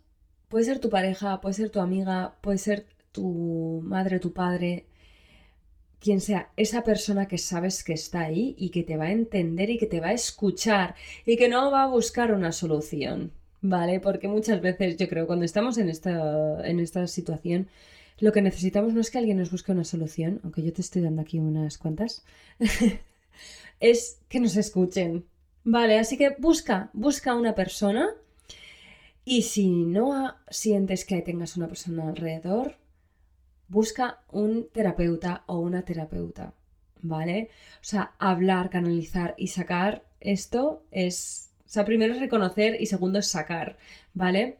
puede 0.48 0.64
ser 0.64 0.78
tu 0.80 0.90
pareja, 0.90 1.40
puede 1.40 1.54
ser 1.54 1.70
tu 1.70 1.80
amiga, 1.80 2.36
puede 2.40 2.58
ser 2.58 2.86
tu 3.12 3.80
madre, 3.84 4.18
tu 4.18 4.32
padre, 4.32 4.86
quien 6.00 6.20
sea, 6.20 6.50
esa 6.56 6.84
persona 6.84 7.26
que 7.26 7.38
sabes 7.38 7.82
que 7.82 7.92
está 7.92 8.20
ahí 8.20 8.54
y 8.58 8.70
que 8.70 8.82
te 8.84 8.96
va 8.96 9.06
a 9.06 9.12
entender 9.12 9.70
y 9.70 9.78
que 9.78 9.86
te 9.86 10.00
va 10.00 10.08
a 10.08 10.12
escuchar 10.12 10.94
y 11.26 11.36
que 11.36 11.48
no 11.48 11.70
va 11.70 11.84
a 11.84 11.88
buscar 11.88 12.32
una 12.32 12.52
solución, 12.52 13.32
¿vale? 13.60 14.00
Porque 14.00 14.28
muchas 14.28 14.60
veces 14.60 14.96
yo 14.96 15.08
creo 15.08 15.26
cuando 15.26 15.44
estamos 15.44 15.78
en 15.78 15.88
esta, 15.88 16.66
en 16.66 16.80
esta 16.80 17.06
situación, 17.06 17.68
lo 18.20 18.32
que 18.32 18.42
necesitamos 18.42 18.94
no 18.94 19.00
es 19.00 19.10
que 19.10 19.18
alguien 19.18 19.38
nos 19.38 19.50
busque 19.50 19.72
una 19.72 19.84
solución, 19.84 20.40
aunque 20.42 20.62
yo 20.62 20.72
te 20.72 20.82
estoy 20.82 21.02
dando 21.02 21.22
aquí 21.22 21.38
unas 21.38 21.78
cuantas, 21.78 22.24
es 23.80 24.18
que 24.28 24.40
nos 24.40 24.56
escuchen, 24.56 25.24
¿vale? 25.64 25.98
Así 25.98 26.16
que 26.16 26.34
busca, 26.38 26.90
busca 26.92 27.34
una 27.34 27.54
persona 27.54 28.10
y 29.24 29.42
si 29.42 29.68
no 29.68 30.34
sientes 30.50 31.04
que 31.04 31.22
tengas 31.22 31.56
una 31.56 31.68
persona 31.68 32.08
alrededor, 32.08 32.76
busca 33.68 34.20
un 34.32 34.68
terapeuta 34.72 35.44
o 35.46 35.58
una 35.58 35.82
terapeuta, 35.82 36.54
¿vale? 37.02 37.50
O 37.74 37.84
sea, 37.84 38.14
hablar, 38.18 38.70
canalizar 38.70 39.34
y 39.36 39.48
sacar 39.48 40.04
esto 40.20 40.82
es, 40.90 41.47
o 41.68 41.70
sea, 41.70 41.84
primero 41.84 42.14
es 42.14 42.20
reconocer 42.20 42.80
y 42.80 42.86
segundo 42.86 43.18
es 43.18 43.26
sacar, 43.28 43.76
¿vale? 44.14 44.56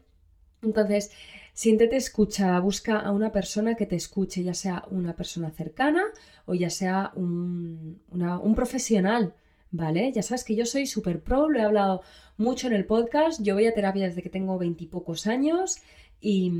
Entonces, 0.60 1.10
siéntete 1.54 1.96
escuchada, 1.96 2.60
busca 2.60 2.98
a 2.98 3.12
una 3.12 3.32
persona 3.32 3.76
que 3.76 3.86
te 3.86 3.96
escuche, 3.96 4.42
ya 4.42 4.52
sea 4.52 4.84
una 4.90 5.16
persona 5.16 5.50
cercana 5.50 6.02
o 6.44 6.54
ya 6.54 6.68
sea 6.68 7.12
un, 7.14 8.02
un 8.10 8.54
profesional, 8.54 9.34
¿vale? 9.70 10.12
Ya 10.12 10.22
sabes 10.22 10.44
que 10.44 10.54
yo 10.54 10.66
soy 10.66 10.86
súper 10.86 11.22
pro, 11.22 11.48
lo 11.48 11.58
he 11.58 11.62
hablado 11.62 12.02
mucho 12.36 12.66
en 12.66 12.74
el 12.74 12.84
podcast, 12.84 13.42
yo 13.42 13.54
voy 13.54 13.66
a 13.66 13.74
terapia 13.74 14.06
desde 14.06 14.22
que 14.22 14.28
tengo 14.28 14.58
veintipocos 14.58 15.26
años 15.26 15.78
y, 16.20 16.50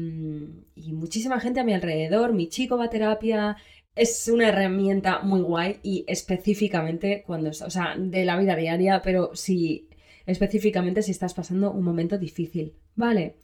muchísima 0.93 1.40
gente 1.40 1.61
a 1.61 1.64
mi 1.64 1.75
alrededor, 1.75 2.33
mi 2.33 2.49
chico 2.49 2.78
va 2.78 2.87
a 2.87 2.90
terapia, 2.90 3.57
es 3.95 4.28
una 4.28 4.49
herramienta 4.49 5.21
muy 5.21 5.40
guay 5.43 5.81
y 5.83 6.05
específicamente 6.09 7.23
cuando, 7.26 7.50
o 7.50 7.71
sea, 7.71 7.95
de 7.99 8.25
la 8.25 8.38
vida 8.38 8.57
diaria, 8.57 9.02
pero 9.02 9.33
sí, 9.35 9.88
específicamente 10.29 11.03
si 11.03 11.11
estás 11.11 11.35
pasando 11.35 11.73
un 11.73 11.83
momento 11.83 12.19
difícil, 12.19 12.75
¿vale? 12.95 13.37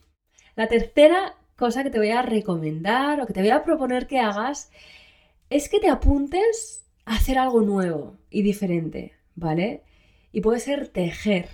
La 0.55 0.69
tercera 0.69 1.35
cosa 1.57 1.83
que 1.83 1.91
te 1.91 1.99
voy 1.99 2.11
a 2.11 2.23
recomendar 2.23 3.21
o 3.21 3.27
que 3.27 3.33
te 3.33 3.41
voy 3.41 3.51
a 3.51 3.65
proponer 3.65 4.07
que 4.07 4.21
hagas 4.21 4.71
es 5.49 5.69
que 5.71 5.81
te 5.81 5.89
apuntes 5.89 6.87
a 7.07 7.17
hacer 7.17 7.39
algo 7.39 7.63
nuevo 7.63 8.19
y 8.29 8.43
diferente, 8.43 9.13
¿vale? 9.35 9.83
Y 10.31 10.43
puede 10.43 10.61
ser 10.61 10.89
tejer. 10.89 11.49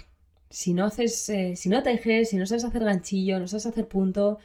Si 0.50 0.74
no 0.74 0.84
haces, 0.84 1.28
eh, 1.28 1.54
si 1.54 1.68
no 1.68 1.84
tejes, 1.84 2.30
si 2.30 2.36
no 2.36 2.44
sabes 2.44 2.64
hacer 2.64 2.82
ganchillo, 2.82 3.38
no 3.38 3.46
sabes 3.46 3.66
hacer 3.66 3.86
punto, 3.86 4.38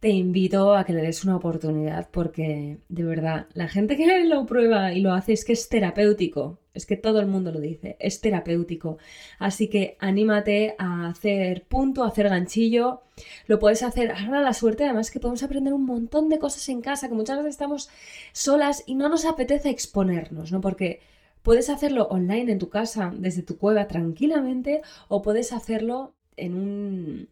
te 0.00 0.08
invito 0.08 0.74
a 0.74 0.84
que 0.84 0.94
le 0.94 1.02
des 1.02 1.24
una 1.24 1.36
oportunidad 1.36 2.08
porque 2.10 2.78
de 2.88 3.04
verdad, 3.04 3.46
la 3.52 3.68
gente 3.68 3.96
que 3.96 4.24
lo 4.24 4.46
prueba 4.46 4.92
y 4.92 5.00
lo 5.00 5.12
hace 5.12 5.34
es 5.34 5.44
que 5.44 5.52
es 5.52 5.68
terapéutico. 5.68 6.58
Es 6.72 6.86
que 6.86 6.96
todo 6.96 7.20
el 7.20 7.26
mundo 7.26 7.52
lo 7.52 7.60
dice, 7.60 7.96
es 7.98 8.20
terapéutico. 8.20 8.98
Así 9.38 9.68
que 9.68 9.96
anímate 10.00 10.76
a 10.78 11.08
hacer 11.08 11.64
punto, 11.66 12.04
a 12.04 12.08
hacer 12.08 12.28
ganchillo. 12.28 13.02
Lo 13.46 13.58
puedes 13.58 13.82
hacer. 13.82 14.12
Ahora 14.12 14.40
la 14.40 14.54
suerte 14.54 14.84
además 14.84 15.10
que 15.10 15.20
podemos 15.20 15.42
aprender 15.42 15.74
un 15.74 15.84
montón 15.84 16.28
de 16.28 16.38
cosas 16.38 16.68
en 16.68 16.80
casa, 16.80 17.08
que 17.08 17.14
muchas 17.14 17.38
veces 17.38 17.54
estamos 17.54 17.90
solas 18.32 18.84
y 18.86 18.94
no 18.94 19.08
nos 19.08 19.24
apetece 19.24 19.68
exponernos, 19.68 20.52
¿no? 20.52 20.60
Porque 20.60 21.00
Puedes 21.42 21.70
hacerlo 21.70 22.06
online 22.08 22.52
en 22.52 22.58
tu 22.58 22.68
casa, 22.68 23.12
desde 23.16 23.42
tu 23.42 23.56
cueva 23.56 23.86
tranquilamente, 23.88 24.82
o 25.08 25.22
puedes 25.22 25.52
hacerlo 25.52 26.14
en 26.36 26.54
un 26.54 27.28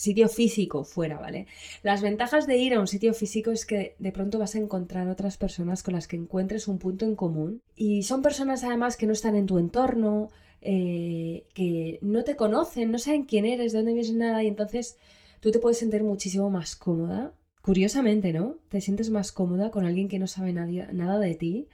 sitio 0.00 0.28
físico 0.28 0.84
fuera, 0.84 1.18
¿vale? 1.18 1.46
Las 1.82 2.00
ventajas 2.00 2.46
de 2.46 2.56
ir 2.56 2.74
a 2.74 2.80
un 2.80 2.86
sitio 2.86 3.12
físico 3.12 3.50
es 3.50 3.66
que 3.66 3.94
de 3.98 4.12
pronto 4.12 4.38
vas 4.38 4.54
a 4.54 4.58
encontrar 4.58 5.08
otras 5.08 5.36
personas 5.36 5.82
con 5.82 5.94
las 5.94 6.08
que 6.08 6.16
encuentres 6.16 6.68
un 6.68 6.78
punto 6.78 7.04
en 7.04 7.16
común 7.16 7.62
y 7.76 8.02
son 8.02 8.22
personas 8.22 8.64
además 8.64 8.96
que 8.96 9.06
no 9.06 9.12
están 9.12 9.36
en 9.36 9.46
tu 9.46 9.58
entorno, 9.58 10.30
eh, 10.62 11.44
que 11.54 11.98
no 12.02 12.24
te 12.24 12.36
conocen, 12.36 12.90
no 12.90 12.98
saben 12.98 13.24
quién 13.24 13.44
eres, 13.44 13.72
de 13.72 13.78
dónde 13.78 13.92
vienes, 13.92 14.14
nada 14.14 14.42
y 14.42 14.46
entonces 14.46 14.96
tú 15.40 15.50
te 15.50 15.58
puedes 15.58 15.78
sentir 15.78 16.02
muchísimo 16.02 16.50
más 16.50 16.76
cómoda. 16.76 17.34
Curiosamente, 17.62 18.32
¿no? 18.32 18.56
Te 18.70 18.80
sientes 18.80 19.10
más 19.10 19.32
cómoda 19.32 19.70
con 19.70 19.84
alguien 19.84 20.08
que 20.08 20.18
no 20.18 20.26
sabe 20.26 20.54
nada 20.54 21.18
de 21.18 21.34
ti 21.34 21.68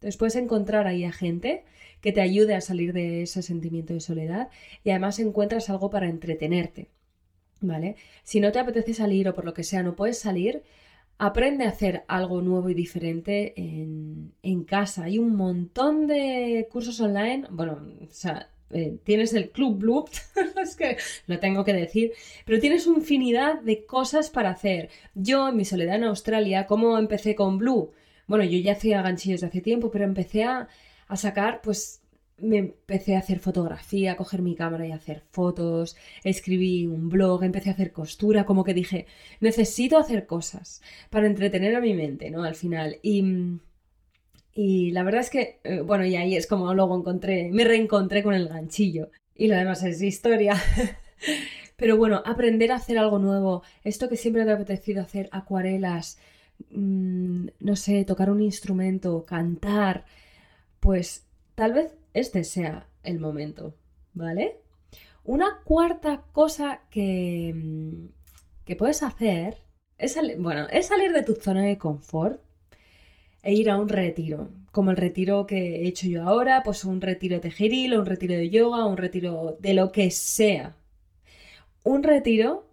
entonces 0.00 0.16
puedes 0.16 0.36
encontrar 0.36 0.86
ahí 0.86 1.04
a 1.04 1.12
gente 1.12 1.64
que 2.00 2.12
te 2.12 2.22
ayude 2.22 2.54
a 2.54 2.62
salir 2.62 2.94
de 2.94 3.22
ese 3.22 3.42
sentimiento 3.42 3.92
de 3.92 4.00
soledad 4.00 4.48
y 4.82 4.90
además 4.90 5.18
encuentras 5.18 5.68
algo 5.68 5.90
para 5.90 6.08
entretenerte. 6.08 6.88
¿Vale? 7.60 7.96
Si 8.22 8.40
no 8.40 8.52
te 8.52 8.58
apetece 8.58 8.94
salir 8.94 9.28
o 9.28 9.34
por 9.34 9.44
lo 9.44 9.52
que 9.52 9.64
sea 9.64 9.82
no 9.82 9.94
puedes 9.94 10.18
salir, 10.18 10.62
aprende 11.18 11.66
a 11.66 11.68
hacer 11.68 12.04
algo 12.08 12.40
nuevo 12.40 12.70
y 12.70 12.74
diferente 12.74 13.52
en, 13.56 14.64
casa. 14.64 15.04
Hay 15.04 15.18
un 15.18 15.36
montón 15.36 16.06
de 16.06 16.68
cursos 16.70 17.00
online. 17.00 17.46
Bueno, 17.50 17.82
o 18.00 18.06
sea, 18.10 18.48
eh, 18.70 18.98
tienes 19.04 19.34
el 19.34 19.50
Club 19.50 19.78
Blue, 19.78 20.04
es 20.62 20.76
que 20.76 20.96
lo 21.26 21.38
tengo 21.38 21.64
que 21.64 21.72
decir, 21.72 22.12
pero 22.46 22.60
tienes 22.60 22.86
infinidad 22.86 23.60
de 23.60 23.84
cosas 23.84 24.30
para 24.30 24.50
hacer. 24.50 24.88
Yo 25.14 25.48
en 25.48 25.56
mi 25.56 25.64
soledad 25.64 25.96
en 25.96 26.04
Australia, 26.04 26.66
¿cómo 26.66 26.96
empecé 26.98 27.34
con 27.34 27.58
Blue? 27.58 27.90
Bueno, 28.26 28.44
yo 28.44 28.58
ya 28.58 28.72
hacía 28.72 29.02
ganchillos 29.02 29.40
de 29.40 29.48
hace 29.48 29.60
tiempo, 29.60 29.90
pero 29.90 30.04
empecé 30.04 30.44
a, 30.44 30.68
sacar, 31.16 31.60
pues 31.62 32.00
me 32.42 32.58
empecé 32.58 33.16
a 33.16 33.20
hacer 33.20 33.38
fotografía, 33.38 34.12
a 34.12 34.16
coger 34.16 34.42
mi 34.42 34.54
cámara 34.54 34.86
y 34.86 34.92
hacer 34.92 35.22
fotos, 35.30 35.96
escribí 36.24 36.86
un 36.86 37.08
blog, 37.08 37.44
empecé 37.44 37.70
a 37.70 37.72
hacer 37.72 37.92
costura, 37.92 38.44
como 38.46 38.64
que 38.64 38.74
dije, 38.74 39.06
necesito 39.40 39.98
hacer 39.98 40.26
cosas 40.26 40.82
para 41.10 41.26
entretener 41.26 41.74
a 41.76 41.80
mi 41.80 41.94
mente, 41.94 42.30
¿no? 42.30 42.44
Al 42.44 42.54
final. 42.54 42.98
Y, 43.02 43.24
y 44.52 44.90
la 44.92 45.02
verdad 45.02 45.20
es 45.20 45.30
que, 45.30 45.60
eh, 45.64 45.80
bueno, 45.80 46.04
y 46.04 46.16
ahí 46.16 46.36
es 46.36 46.46
como 46.46 46.72
luego 46.74 46.96
encontré, 46.96 47.50
me 47.52 47.64
reencontré 47.64 48.22
con 48.22 48.34
el 48.34 48.48
ganchillo. 48.48 49.10
Y 49.34 49.48
lo 49.48 49.56
demás 49.56 49.82
es 49.84 50.02
historia. 50.02 50.54
Pero 51.76 51.96
bueno, 51.96 52.22
aprender 52.26 52.72
a 52.72 52.76
hacer 52.76 52.98
algo 52.98 53.18
nuevo, 53.18 53.62
esto 53.84 54.08
que 54.08 54.16
siempre 54.16 54.44
te 54.44 54.50
ha 54.50 54.54
apetecido 54.54 55.02
hacer, 55.02 55.28
acuarelas, 55.32 56.18
Mm, 56.70 57.48
no 57.60 57.76
sé, 57.76 58.04
tocar 58.04 58.30
un 58.30 58.42
instrumento, 58.42 59.24
cantar, 59.24 60.04
pues 60.80 61.26
tal 61.54 61.72
vez 61.74 61.94
este 62.14 62.44
sea 62.44 62.86
el 63.02 63.20
momento, 63.20 63.74
¿vale? 64.14 64.60
Una 65.24 65.60
cuarta 65.64 66.24
cosa 66.32 66.82
que, 66.90 67.52
mm, 67.54 68.06
que 68.64 68.76
puedes 68.76 69.02
hacer 69.02 69.58
es, 69.98 70.18
bueno, 70.38 70.66
es 70.70 70.86
salir 70.86 71.12
de 71.12 71.22
tu 71.22 71.34
zona 71.34 71.62
de 71.64 71.78
confort 71.78 72.40
e 73.42 73.52
ir 73.54 73.70
a 73.70 73.76
un 73.76 73.88
retiro, 73.88 74.48
como 74.72 74.90
el 74.90 74.96
retiro 74.96 75.46
que 75.46 75.82
he 75.82 75.88
hecho 75.88 76.06
yo 76.08 76.22
ahora, 76.22 76.62
pues 76.62 76.84
un 76.84 77.00
retiro 77.00 77.36
de 77.36 77.40
tejeril, 77.40 77.98
un 77.98 78.06
retiro 78.06 78.34
de 78.34 78.50
yoga, 78.50 78.86
un 78.86 78.96
retiro 78.96 79.56
de 79.60 79.74
lo 79.74 79.92
que 79.92 80.10
sea. 80.10 80.76
Un 81.84 82.02
retiro 82.02 82.66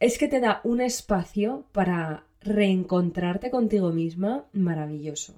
es 0.00 0.18
que 0.18 0.28
te 0.28 0.40
da 0.40 0.60
un 0.64 0.80
espacio 0.80 1.64
para 1.72 2.24
reencontrarte 2.40 3.50
contigo 3.50 3.90
misma 3.92 4.46
maravilloso. 4.52 5.34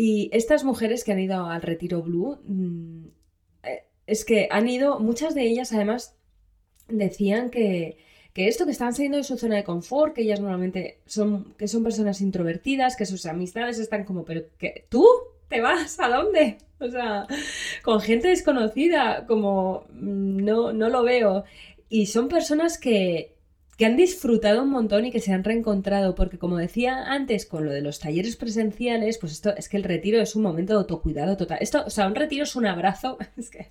Y 0.00 0.30
estas 0.32 0.62
mujeres 0.62 1.02
que 1.02 1.10
han 1.10 1.18
ido 1.18 1.46
al 1.46 1.60
retiro 1.60 2.02
blue, 2.02 2.38
mm, 2.44 3.06
eh, 3.64 3.82
es 4.06 4.24
que 4.24 4.46
han 4.48 4.68
ido, 4.68 5.00
muchas 5.00 5.34
de 5.34 5.42
ellas 5.42 5.72
además 5.72 6.16
decían 6.86 7.50
que, 7.50 7.98
que 8.32 8.46
esto 8.46 8.64
que 8.64 8.70
están 8.70 8.94
saliendo 8.94 9.18
de 9.18 9.24
su 9.24 9.36
zona 9.36 9.56
de 9.56 9.64
confort, 9.64 10.14
que 10.14 10.22
ellas 10.22 10.38
normalmente 10.38 11.00
son, 11.04 11.52
que 11.58 11.66
son 11.66 11.82
personas 11.82 12.20
introvertidas, 12.20 12.94
que 12.94 13.06
sus 13.06 13.26
amistades 13.26 13.80
están 13.80 14.04
como, 14.04 14.24
pero 14.24 14.42
que 14.56 14.86
tú 14.88 15.04
te 15.48 15.60
vas, 15.60 15.98
¿a 15.98 16.06
dónde? 16.08 16.58
O 16.78 16.88
sea, 16.88 17.26
con 17.82 18.00
gente 18.00 18.28
desconocida, 18.28 19.26
como 19.26 19.84
mm, 19.90 20.44
no, 20.44 20.72
no 20.72 20.90
lo 20.90 21.02
veo. 21.02 21.42
Y 21.88 22.06
son 22.06 22.28
personas 22.28 22.78
que, 22.78 23.34
que 23.78 23.86
han 23.86 23.96
disfrutado 23.96 24.64
un 24.64 24.70
montón 24.70 25.06
y 25.06 25.12
que 25.12 25.20
se 25.20 25.32
han 25.32 25.44
reencontrado, 25.44 26.16
porque 26.16 26.36
como 26.36 26.58
decía 26.58 27.12
antes 27.12 27.46
con 27.46 27.64
lo 27.64 27.70
de 27.70 27.80
los 27.80 28.00
talleres 28.00 28.34
presenciales, 28.34 29.18
pues 29.18 29.32
esto 29.32 29.54
es 29.56 29.68
que 29.68 29.76
el 29.76 29.84
retiro 29.84 30.20
es 30.20 30.34
un 30.34 30.42
momento 30.42 30.72
de 30.72 30.80
autocuidado 30.80 31.36
total. 31.36 31.58
Esto, 31.60 31.84
o 31.86 31.90
sea, 31.90 32.08
un 32.08 32.16
retiro 32.16 32.42
es 32.42 32.56
un 32.56 32.66
abrazo, 32.66 33.18
es 33.36 33.50
que 33.50 33.70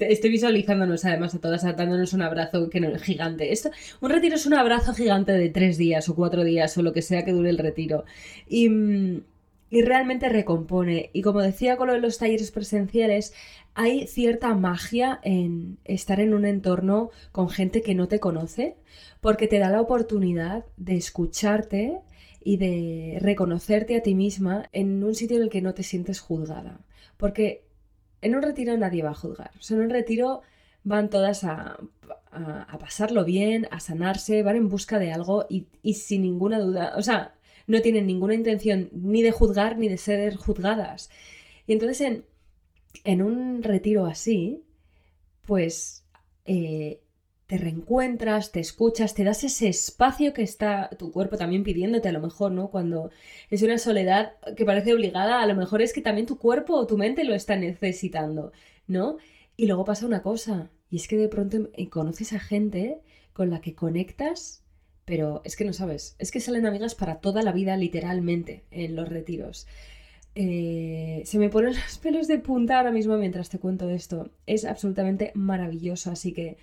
estoy 0.00 0.30
visualizándonos 0.30 1.04
además 1.04 1.36
a 1.36 1.40
todas 1.40 1.62
dándonos 1.62 2.12
un 2.14 2.22
abrazo 2.22 2.68
que 2.68 2.80
no, 2.80 2.98
gigante. 2.98 3.52
Esto, 3.52 3.70
un 4.00 4.10
retiro 4.10 4.34
es 4.34 4.44
un 4.44 4.54
abrazo 4.54 4.92
gigante 4.92 5.30
de 5.30 5.48
tres 5.50 5.78
días 5.78 6.08
o 6.08 6.16
cuatro 6.16 6.42
días 6.42 6.76
o 6.76 6.82
lo 6.82 6.92
que 6.92 7.02
sea 7.02 7.24
que 7.24 7.30
dure 7.30 7.50
el 7.50 7.58
retiro. 7.58 8.04
Y, 8.48 9.22
y 9.72 9.80
realmente 9.80 10.28
recompone. 10.28 11.08
Y 11.14 11.22
como 11.22 11.40
decía 11.40 11.78
con 11.78 11.86
lo 11.86 11.94
de 11.94 12.00
los 12.00 12.18
talleres 12.18 12.50
presenciales, 12.50 13.32
hay 13.72 14.06
cierta 14.06 14.54
magia 14.54 15.18
en 15.22 15.78
estar 15.84 16.20
en 16.20 16.34
un 16.34 16.44
entorno 16.44 17.08
con 17.32 17.48
gente 17.48 17.80
que 17.80 17.94
no 17.94 18.06
te 18.06 18.20
conoce, 18.20 18.76
porque 19.22 19.48
te 19.48 19.58
da 19.58 19.70
la 19.70 19.80
oportunidad 19.80 20.66
de 20.76 20.96
escucharte 20.96 22.00
y 22.44 22.58
de 22.58 23.16
reconocerte 23.22 23.96
a 23.96 24.02
ti 24.02 24.14
misma 24.14 24.68
en 24.72 25.02
un 25.02 25.14
sitio 25.14 25.38
en 25.38 25.44
el 25.44 25.48
que 25.48 25.62
no 25.62 25.72
te 25.72 25.84
sientes 25.84 26.20
juzgada. 26.20 26.82
Porque 27.16 27.64
en 28.20 28.34
un 28.34 28.42
retiro 28.42 28.76
nadie 28.76 29.02
va 29.02 29.12
a 29.12 29.14
juzgar. 29.14 29.52
O 29.58 29.62
sea, 29.62 29.78
en 29.78 29.84
un 29.84 29.90
retiro 29.90 30.42
van 30.84 31.08
todas 31.08 31.44
a, 31.44 31.78
pasarlo 32.78 33.24
bien, 33.24 33.68
a 33.70 33.80
sanarse, 33.80 34.42
van 34.42 34.56
en 34.56 34.68
busca 34.68 34.98
de 34.98 35.12
algo 35.12 35.46
y, 35.48 35.68
y 35.82 35.94
sin 35.94 36.20
ninguna 36.20 36.60
duda, 36.60 36.92
o 36.98 37.02
sea, 37.02 37.34
no 37.66 37.80
tienen 37.82 38.06
ninguna 38.06 38.34
intención 38.34 38.88
ni 38.92 39.22
de 39.22 39.32
juzgar 39.32 39.78
ni 39.78 39.88
de 39.88 39.98
ser 39.98 40.36
juzgadas. 40.36 41.10
Y 41.66 41.72
entonces 41.72 42.00
en, 42.00 42.24
en 43.04 43.22
un 43.22 43.62
retiro 43.62 44.06
así, 44.06 44.64
pues 45.42 46.04
eh, 46.44 47.00
te 47.46 47.58
reencuentras, 47.58 48.50
te 48.50 48.60
escuchas, 48.60 49.14
te 49.14 49.24
das 49.24 49.44
ese 49.44 49.68
espacio 49.68 50.32
que 50.32 50.42
está 50.42 50.88
tu 50.98 51.12
cuerpo 51.12 51.36
también 51.36 51.64
pidiéndote 51.64 52.08
a 52.08 52.12
lo 52.12 52.20
mejor, 52.20 52.52
¿no? 52.52 52.70
Cuando 52.70 53.10
es 53.50 53.62
una 53.62 53.78
soledad 53.78 54.36
que 54.56 54.64
parece 54.64 54.94
obligada, 54.94 55.42
a 55.42 55.46
lo 55.46 55.54
mejor 55.54 55.82
es 55.82 55.92
que 55.92 56.00
también 56.00 56.26
tu 56.26 56.38
cuerpo 56.38 56.74
o 56.74 56.86
tu 56.86 56.96
mente 56.96 57.24
lo 57.24 57.34
está 57.34 57.56
necesitando, 57.56 58.52
¿no? 58.86 59.18
Y 59.56 59.66
luego 59.66 59.84
pasa 59.84 60.06
una 60.06 60.22
cosa, 60.22 60.70
y 60.88 60.96
es 60.96 61.08
que 61.08 61.16
de 61.18 61.28
pronto 61.28 61.68
conoces 61.90 62.32
a 62.32 62.40
gente 62.40 63.02
con 63.34 63.50
la 63.50 63.60
que 63.60 63.74
conectas, 63.74 64.61
pero 65.04 65.42
es 65.44 65.56
que 65.56 65.64
no 65.64 65.72
sabes, 65.72 66.16
es 66.18 66.30
que 66.30 66.40
salen 66.40 66.66
amigas 66.66 66.94
para 66.94 67.16
toda 67.16 67.42
la 67.42 67.52
vida 67.52 67.76
literalmente 67.76 68.64
en 68.70 68.96
los 68.96 69.08
retiros. 69.08 69.66
Eh, 70.34 71.22
se 71.24 71.38
me 71.38 71.50
ponen 71.50 71.74
los 71.74 71.98
pelos 71.98 72.28
de 72.28 72.38
punta 72.38 72.78
ahora 72.78 72.92
mismo 72.92 73.16
mientras 73.16 73.48
te 73.48 73.58
cuento 73.58 73.90
esto. 73.90 74.30
Es 74.46 74.64
absolutamente 74.64 75.32
maravilloso, 75.34 76.10
así 76.10 76.32
que 76.32 76.56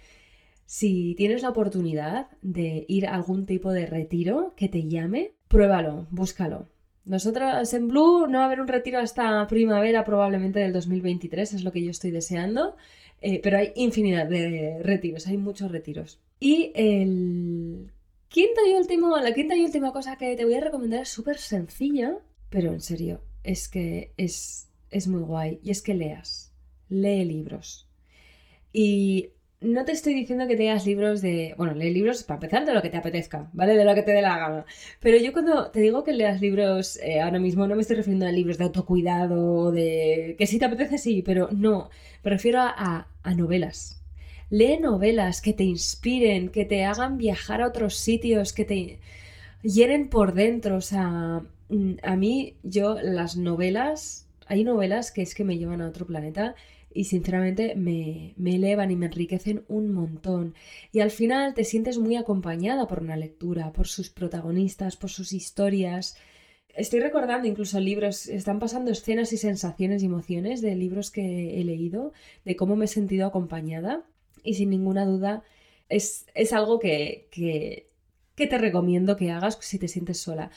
si 0.65 1.15
tienes 1.15 1.41
la 1.41 1.49
oportunidad 1.49 2.27
de 2.41 2.85
ir 2.87 3.07
a 3.07 3.15
algún 3.15 3.45
tipo 3.45 3.71
de 3.71 3.85
retiro 3.85 4.53
que 4.55 4.69
te 4.69 4.87
llame, 4.87 5.33
pruébalo, 5.47 6.07
búscalo. 6.11 6.67
Nosotros 7.05 7.73
en 7.73 7.87
Blue 7.87 8.27
no 8.27 8.37
va 8.37 8.43
a 8.43 8.45
haber 8.45 8.61
un 8.61 8.67
retiro 8.67 8.99
hasta 8.99 9.47
primavera 9.47 10.03
probablemente 10.05 10.59
del 10.59 10.73
2023, 10.73 11.53
es 11.53 11.63
lo 11.63 11.71
que 11.71 11.83
yo 11.83 11.89
estoy 11.89 12.11
deseando, 12.11 12.75
eh, 13.19 13.39
pero 13.41 13.57
hay 13.57 13.71
infinidad 13.75 14.27
de 14.27 14.79
retiros, 14.83 15.25
hay 15.25 15.37
muchos 15.37 15.71
retiros. 15.71 16.19
Y 16.39 16.71
el 16.75 17.89
quinto 18.29 18.61
y 18.65 18.73
último, 18.73 19.17
la 19.17 19.33
quinta 19.33 19.55
y 19.55 19.65
última 19.65 19.91
cosa 19.91 20.17
que 20.17 20.35
te 20.35 20.45
voy 20.45 20.55
a 20.55 20.61
recomendar 20.61 21.01
es 21.01 21.09
súper 21.09 21.37
sencilla, 21.37 22.17
pero 22.49 22.71
en 22.71 22.81
serio, 22.81 23.21
es 23.43 23.67
que 23.67 24.13
es, 24.17 24.69
es 24.91 25.07
muy 25.07 25.21
guay, 25.21 25.59
y 25.63 25.71
es 25.71 25.81
que 25.81 25.93
leas, 25.93 26.53
lee 26.89 27.25
libros. 27.25 27.89
Y 28.71 29.31
no 29.61 29.83
te 29.83 29.91
estoy 29.91 30.13
diciendo 30.13 30.47
que 30.47 30.55
tengas 30.55 30.85
libros 30.85 31.21
de. 31.21 31.53
Bueno, 31.57 31.73
lee 31.73 31.91
libros 31.93 32.23
para 32.23 32.37
empezar 32.37 32.65
de 32.65 32.73
lo 32.73 32.81
que 32.81 32.89
te 32.89 32.97
apetezca, 32.97 33.49
¿vale? 33.53 33.75
De 33.75 33.83
lo 33.83 33.93
que 33.95 34.03
te 34.03 34.11
dé 34.11 34.21
la 34.21 34.37
gana. 34.37 34.65
Pero 35.01 35.17
yo 35.17 35.33
cuando 35.33 35.69
te 35.71 35.81
digo 35.81 36.03
que 36.03 36.13
leas 36.13 36.39
libros, 36.41 36.97
eh, 36.97 37.19
ahora 37.21 37.39
mismo 37.39 37.67
no 37.67 37.75
me 37.75 37.81
estoy 37.81 37.97
refiriendo 37.97 38.25
a 38.27 38.31
libros 38.31 38.57
de 38.57 38.63
autocuidado, 38.65 39.71
de. 39.71 40.35
que 40.37 40.47
si 40.47 40.59
te 40.59 40.65
apetece 40.65 40.97
sí, 40.97 41.23
pero 41.23 41.49
no. 41.51 41.89
Me 42.23 42.31
refiero 42.31 42.59
a, 42.61 43.07
a 43.23 43.33
novelas. 43.35 43.98
Lee 44.49 44.79
novelas 44.79 45.41
que 45.41 45.53
te 45.53 45.63
inspiren, 45.63 46.49
que 46.49 46.65
te 46.65 46.83
hagan 46.83 47.17
viajar 47.17 47.61
a 47.61 47.67
otros 47.67 47.95
sitios, 47.97 48.51
que 48.51 48.65
te 48.65 48.99
llenen 49.61 50.09
por 50.09 50.33
dentro. 50.33 50.77
O 50.77 50.81
sea, 50.81 51.43
mm, 51.69 51.93
a 52.01 52.15
mí, 52.15 52.55
yo, 52.63 52.97
las 53.01 53.37
novelas. 53.37 54.27
Hay 54.47 54.63
novelas 54.63 55.11
que 55.11 55.21
es 55.21 55.35
que 55.35 55.43
me 55.43 55.57
llevan 55.57 55.81
a 55.81 55.87
otro 55.87 56.07
planeta 56.07 56.55
y 56.91 57.03
sinceramente 57.05 57.75
me, 57.75 58.33
elevan 58.43 58.89
y 58.91 58.95
me 58.95 59.05
enriquecen 59.07 59.63
un 59.67 59.93
montón. 59.93 60.55
Y 60.91 61.01
al 61.01 61.11
final 61.11 61.53
te 61.53 61.63
sientes 61.63 61.99
muy 61.99 62.15
acompañada 62.15 62.87
por 62.87 63.01
una 63.03 63.15
lectura, 63.17 63.71
por 63.71 63.87
sus 63.87 64.09
protagonistas, 64.09 64.97
por 64.97 65.11
sus 65.11 65.33
historias. 65.33 66.17
Estoy 66.69 67.01
recordando 67.01 67.47
incluso 67.47 67.79
libros, 67.79 68.27
están 68.27 68.59
pasando 68.59 68.91
escenas 68.91 69.33
y 69.33 69.37
sensaciones 69.37 70.01
y 70.01 70.07
emociones 70.07 70.61
de 70.61 70.75
libros 70.75 71.11
que 71.11 71.61
he 71.61 71.63
leído, 71.63 72.13
de 72.45 72.55
cómo 72.55 72.75
me 72.75 72.85
he 72.85 72.87
sentido 72.87 73.27
acompañada 73.27 74.05
y 74.43 74.55
sin 74.55 74.69
ninguna 74.69 75.05
duda 75.05 75.43
es, 75.89 76.27
es 76.33 76.53
algo 76.53 76.79
que, 76.79 77.27
que, 77.31 77.89
que 78.35 78.47
te 78.47 78.57
recomiendo 78.57 79.15
que 79.15 79.31
hagas 79.31 79.57
si 79.61 79.79
te 79.79 79.87
sientes 79.87 80.19
sola. 80.19 80.51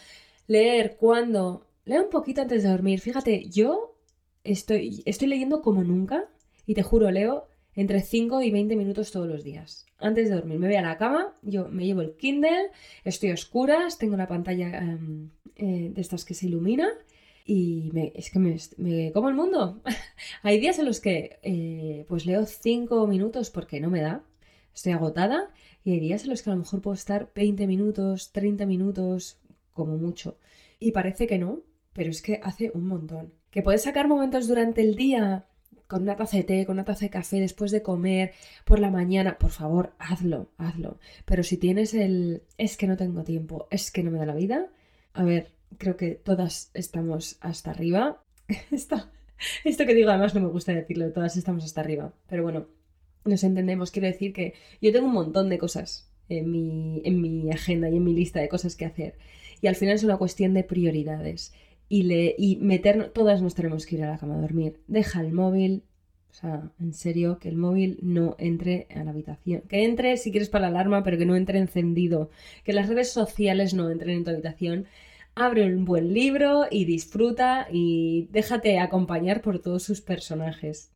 Leer 0.46 0.96
cuando... 0.96 1.66
Lee 1.84 1.98
un 1.98 2.10
poquito 2.10 2.42
antes 2.42 2.62
de 2.62 2.68
dormir. 2.68 3.00
Fíjate, 3.00 3.48
yo 3.48 3.96
estoy, 4.44 5.02
estoy 5.04 5.26
leyendo 5.26 5.62
como 5.62 5.82
nunca 5.82 6.28
y 6.64 6.74
te 6.74 6.82
juro, 6.82 7.10
leo 7.10 7.48
entre 7.74 8.02
5 8.02 8.42
y 8.42 8.50
20 8.50 8.76
minutos 8.76 9.10
todos 9.10 9.26
los 9.26 9.42
días. 9.42 9.86
Antes 9.98 10.28
de 10.28 10.34
dormir, 10.34 10.58
me 10.58 10.66
voy 10.66 10.76
a 10.76 10.82
la 10.82 10.98
cama, 10.98 11.36
yo 11.42 11.68
me 11.68 11.84
llevo 11.84 12.02
el 12.02 12.16
Kindle, 12.16 12.70
estoy 13.04 13.30
a 13.30 13.34
oscuras, 13.34 13.98
tengo 13.98 14.14
una 14.14 14.28
pantalla 14.28 14.78
em, 14.78 15.30
eh, 15.56 15.90
de 15.92 16.00
estas 16.00 16.24
que 16.24 16.34
se 16.34 16.46
ilumina 16.46 16.88
y 17.44 17.90
es 18.14 18.30
que 18.30 18.38
me, 18.38 19.12
como 19.12 19.28
el 19.28 19.34
mundo. 19.34 19.80
Hay 20.42 20.60
días 20.60 20.78
en 20.78 20.86
los 20.86 21.00
que 21.00 21.38
eh, 21.42 22.04
pues 22.08 22.26
leo 22.26 22.46
5 22.46 23.06
minutos 23.06 23.50
porque 23.50 23.80
no 23.80 23.90
me 23.90 24.00
da, 24.00 24.24
estoy 24.74 24.92
agotada 24.92 25.50
y 25.84 25.92
hay 25.92 26.00
días 26.00 26.22
en 26.24 26.30
los 26.30 26.42
que 26.42 26.50
a 26.50 26.52
lo 26.52 26.60
mejor 26.60 26.80
puedo 26.80 26.94
estar 26.94 27.30
20 27.34 27.66
minutos, 27.66 28.30
30 28.32 28.66
minutos, 28.66 29.40
como 29.72 29.96
mucho. 29.98 30.38
Y 30.78 30.92
parece 30.92 31.26
que 31.26 31.38
no, 31.38 31.60
pero 31.92 32.10
es 32.10 32.22
que 32.22 32.40
hace 32.42 32.70
un 32.74 32.86
montón 32.86 33.32
que 33.50 33.62
puedes 33.62 33.82
sacar 33.82 34.08
momentos 34.08 34.48
durante 34.48 34.80
el 34.80 34.96
día 34.96 35.46
con 35.86 36.02
una 36.02 36.16
taza 36.16 36.38
de 36.38 36.44
té, 36.44 36.64
con 36.64 36.76
una 36.76 36.86
taza 36.86 37.04
de 37.04 37.10
café 37.10 37.38
después 37.38 37.70
de 37.70 37.82
comer, 37.82 38.32
por 38.64 38.80
la 38.80 38.90
mañana, 38.90 39.36
por 39.38 39.50
favor, 39.50 39.92
hazlo, 39.98 40.48
hazlo. 40.56 40.98
Pero 41.26 41.42
si 41.42 41.58
tienes 41.58 41.92
el 41.92 42.44
es 42.56 42.78
que 42.78 42.86
no 42.86 42.96
tengo 42.96 43.24
tiempo, 43.24 43.68
es 43.70 43.90
que 43.90 44.02
no 44.02 44.10
me 44.10 44.18
da 44.18 44.24
la 44.24 44.34
vida, 44.34 44.68
a 45.12 45.22
ver, 45.22 45.52
creo 45.78 45.96
que 45.96 46.12
todas 46.12 46.70
estamos 46.74 47.38
hasta 47.40 47.70
arriba. 47.70 48.22
esto, 48.70 49.10
esto 49.64 49.86
que 49.86 49.94
digo 49.94 50.10
además 50.10 50.34
no 50.34 50.40
me 50.40 50.48
gusta 50.48 50.72
decirlo, 50.72 51.12
todas 51.12 51.36
estamos 51.36 51.64
hasta 51.64 51.80
arriba. 51.80 52.12
Pero 52.28 52.42
bueno, 52.42 52.66
nos 53.24 53.44
entendemos, 53.44 53.90
quiero 53.90 54.08
decir 54.08 54.32
que 54.32 54.54
yo 54.80 54.92
tengo 54.92 55.06
un 55.06 55.14
montón 55.14 55.48
de 55.48 55.58
cosas 55.58 56.10
en 56.28 56.50
mi, 56.50 57.02
en 57.04 57.20
mi 57.20 57.50
agenda 57.50 57.88
y 57.88 57.96
en 57.96 58.04
mi 58.04 58.14
lista 58.14 58.40
de 58.40 58.48
cosas 58.48 58.76
que 58.76 58.84
hacer. 58.84 59.16
Y 59.60 59.66
al 59.68 59.76
final 59.76 59.94
es 59.94 60.04
una 60.04 60.16
cuestión 60.16 60.54
de 60.54 60.64
prioridades 60.64 61.52
y, 61.88 62.04
le, 62.04 62.34
y 62.38 62.58
todas 63.12 63.42
nos 63.42 63.54
tenemos 63.54 63.86
que 63.86 63.96
ir 63.96 64.04
a 64.04 64.10
la 64.10 64.18
cama 64.18 64.36
a 64.36 64.40
dormir. 64.40 64.80
Deja 64.86 65.20
el 65.20 65.32
móvil, 65.32 65.84
o 66.30 66.34
sea, 66.34 66.70
en 66.80 66.94
serio, 66.94 67.38
que 67.38 67.50
el 67.50 67.56
móvil 67.56 67.98
no 68.00 68.34
entre 68.38 68.86
a 68.94 69.04
la 69.04 69.10
habitación. 69.10 69.62
Que 69.68 69.84
entre 69.84 70.16
si 70.16 70.30
quieres 70.30 70.48
para 70.48 70.62
la 70.62 70.78
alarma, 70.78 71.04
pero 71.04 71.18
que 71.18 71.26
no 71.26 71.36
entre 71.36 71.58
encendido. 71.58 72.30
Que 72.64 72.72
las 72.72 72.88
redes 72.88 73.12
sociales 73.12 73.74
no 73.74 73.90
entren 73.90 74.16
en 74.16 74.24
tu 74.24 74.30
habitación. 74.30 74.86
Abre 75.34 75.74
un 75.74 75.86
buen 75.86 76.12
libro 76.12 76.66
y 76.70 76.84
disfruta 76.84 77.66
y 77.70 78.28
déjate 78.30 78.78
acompañar 78.78 79.40
por 79.40 79.60
todos 79.60 79.82
sus 79.82 80.02
personajes. 80.02 80.92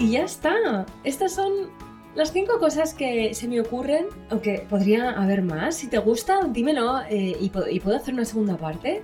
Y 0.00 0.10
ya 0.10 0.24
está. 0.24 0.84
Estas 1.04 1.32
son 1.32 1.70
las 2.16 2.32
cinco 2.32 2.58
cosas 2.58 2.92
que 2.92 3.34
se 3.34 3.46
me 3.46 3.60
ocurren, 3.60 4.06
aunque 4.30 4.66
podría 4.68 5.10
haber 5.10 5.42
más, 5.42 5.76
si 5.76 5.86
te 5.86 5.98
gusta, 5.98 6.40
dímelo 6.48 7.02
eh, 7.08 7.36
y, 7.40 7.50
puedo 7.50 7.96
hacer 7.96 8.14
una 8.14 8.24
segunda 8.24 8.56
parte. 8.56 9.02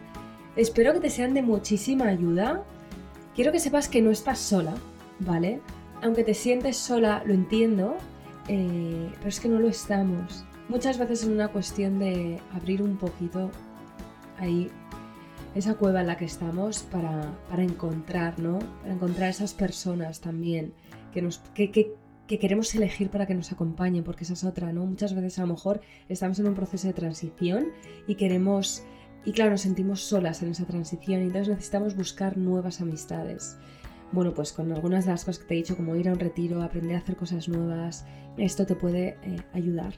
Espero 0.57 0.93
que 0.93 1.01
te 1.01 1.11
sean 1.11 1.33
de 1.33 1.43
muchísima 1.43 2.09
ayuda. 2.09 2.65
Quiero 3.37 3.53
que 3.53 3.61
sepas 3.61 3.89
que 3.89 4.03
no 4.03 4.11
estás 4.11 4.41
sola, 4.41 4.75
¿vale? 5.21 5.61
Aunque 6.03 6.25
te 6.25 6.35
sientes 6.35 6.77
sola, 6.77 7.23
lo 7.25 7.33
entiendo, 7.33 7.97
eh, 8.49 9.09
pero 9.19 9.29
es 9.29 9.39
que 9.39 9.49
no 9.49 9.61
lo 9.61 9.69
estamos. 9.69 10.45
Muchas 10.71 10.99
veces 10.99 11.23
es 11.23 11.29
una 11.29 11.49
cuestión 11.49 11.99
de 11.99 12.39
abrir 12.53 12.81
un 12.81 12.97
poquito 12.97 13.51
ahí 14.39 14.71
esa 15.57 15.75
cueva 15.75 16.03
en 16.03 16.07
la 16.07 16.17
que 16.17 16.27
estamos 16.27 16.85
para, 16.85 17.35
encontrar, 17.59 18.39
¿no? 18.39 18.61
Para 18.81 18.95
encontrar 18.95 19.31
esas 19.31 19.53
personas 19.53 20.21
también 20.21 20.73
que, 21.13 21.23
nos, 21.23 21.39
que, 21.55 21.73
que 21.73 22.39
queremos 22.39 22.73
elegir 22.77 23.11
para 23.11 23.27
que 23.27 23.35
nos 23.35 23.51
acompañen, 23.51 24.05
porque 24.05 24.23
esa 24.23 24.35
es 24.35 24.45
otra, 24.45 24.73
¿no? 24.73 24.87
Muchas 24.87 25.13
veces 25.13 25.41
a 25.41 25.43
lo 25.43 25.55
mejor 25.55 25.81
estamos 26.09 26.39
en 26.39 26.47
un 26.47 26.55
proceso 26.55 26.87
de 26.87 26.95
transición 26.95 27.73
y 28.07 28.15
queremos, 28.15 28.85
y 29.25 29.33
claro, 29.33 29.51
nos 29.51 29.63
sentimos 29.63 30.03
solas 30.03 30.41
en 30.45 30.51
esa 30.51 30.67
transición 30.67 31.23
y 31.23 31.25
entonces 31.25 31.49
necesitamos 31.49 31.97
buscar 31.97 32.39
nuevas 32.39 32.81
amistades. 32.81 33.59
Bueno, 34.13 34.35
pues 34.35 34.53
con 34.53 34.71
algunas 34.71 35.05
de 35.05 35.11
las 35.11 35.25
cosas 35.25 35.41
que 35.43 35.49
te 35.49 35.55
he 35.55 35.57
dicho, 35.57 35.77
como 35.77 35.97
ir 35.97 36.09
a 36.09 36.13
un 36.13 36.21
retiro, 36.21 36.63
aprender 36.63 36.95
a 36.95 37.01
hacer 37.01 37.17
cosas 37.17 37.49
nuevas, 37.49 38.07
esto 38.37 38.67
te 38.67 38.77
puede 38.77 39.17
eh, 39.25 39.43
ayudar 39.53 39.95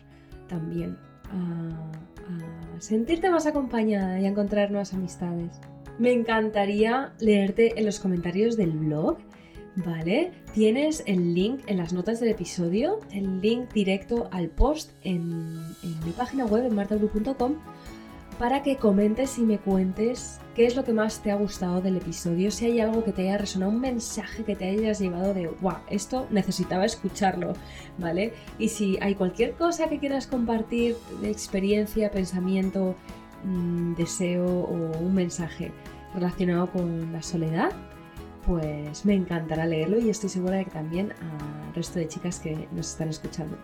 también 0.52 0.98
a, 1.30 2.78
sentirte 2.78 3.30
más 3.30 3.46
acompañada 3.46 4.20
y 4.20 4.26
a 4.26 4.28
encontrar 4.28 4.70
nuevas 4.70 4.92
amistades. 4.92 5.60
Me 5.98 6.12
encantaría 6.12 7.12
leerte 7.20 7.78
en 7.78 7.86
los 7.86 8.00
comentarios 8.00 8.56
del 8.56 8.72
blog 8.72 9.18
¿vale? 9.76 10.32
Tienes 10.52 11.02
el 11.06 11.34
link 11.34 11.60
en 11.66 11.78
las 11.78 11.92
notas 11.92 12.20
del 12.20 12.30
episodio, 12.30 13.00
el 13.10 13.40
link 13.40 13.72
directo 13.72 14.28
al 14.30 14.48
post 14.48 14.90
en, 15.02 15.60
mi 16.04 16.12
página 16.16 16.44
web, 16.44 16.66
en 16.66 16.74
martablu.com, 16.74 17.54
para 18.38 18.62
que 18.62 18.76
comentes 18.76 19.38
y 19.38 19.42
me 19.42 19.58
cuentes 19.58 20.38
qué 20.54 20.66
es 20.66 20.76
lo 20.76 20.84
que 20.84 20.92
más 20.92 21.22
te 21.22 21.30
ha 21.30 21.36
gustado 21.36 21.80
del 21.80 21.96
episodio, 21.96 22.50
si 22.50 22.66
hay 22.66 22.80
algo 22.80 23.04
que 23.04 23.12
te 23.12 23.22
haya 23.22 23.38
resonado, 23.38 23.72
un 23.72 23.80
mensaje 23.80 24.44
que 24.44 24.54
te 24.54 24.68
hayas 24.68 25.00
llevado 25.00 25.32
de, 25.34 25.48
wow, 25.60 25.76
esto 25.88 26.26
necesitaba 26.30 26.84
escucharlo, 26.84 27.54
¿vale? 27.98 28.34
Y 28.58 28.68
si 28.68 28.98
hay 29.00 29.14
cualquier 29.14 29.52
cosa 29.52 29.88
que 29.88 29.98
quieras 29.98 30.26
compartir 30.26 30.96
experiencia, 31.22 32.10
pensamiento, 32.10 32.94
mm, 33.44 33.94
deseo 33.94 34.46
o 34.46 34.98
un 34.98 35.14
mensaje 35.14 35.72
relacionado 36.14 36.70
con 36.70 37.12
la 37.12 37.22
soledad, 37.22 37.70
pues 38.46 39.04
me 39.04 39.14
encantará 39.14 39.66
leerlo 39.66 39.98
y 39.98 40.10
estoy 40.10 40.28
segura 40.28 40.56
de 40.56 40.64
que 40.64 40.72
también 40.72 41.12
al 41.12 41.74
resto 41.74 41.98
de 41.98 42.08
chicas 42.08 42.40
que 42.40 42.68
nos 42.72 42.90
están 42.90 43.08
escuchando. 43.08 43.56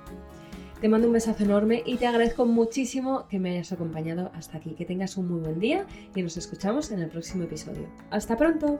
Te 0.80 0.88
mando 0.88 1.08
un 1.08 1.12
besazo 1.12 1.42
enorme 1.42 1.82
y 1.84 1.96
te 1.96 2.06
agradezco 2.06 2.46
muchísimo 2.46 3.26
que 3.28 3.40
me 3.40 3.50
hayas 3.50 3.72
acompañado 3.72 4.30
hasta 4.32 4.58
aquí. 4.58 4.74
Que 4.74 4.84
tengas 4.84 5.16
un 5.16 5.28
muy 5.28 5.40
buen 5.40 5.58
día 5.58 5.86
y 6.14 6.22
nos 6.22 6.36
escuchamos 6.36 6.92
en 6.92 7.00
el 7.00 7.08
próximo 7.08 7.44
episodio. 7.44 7.88
¡Hasta 8.10 8.36
pronto! 8.36 8.78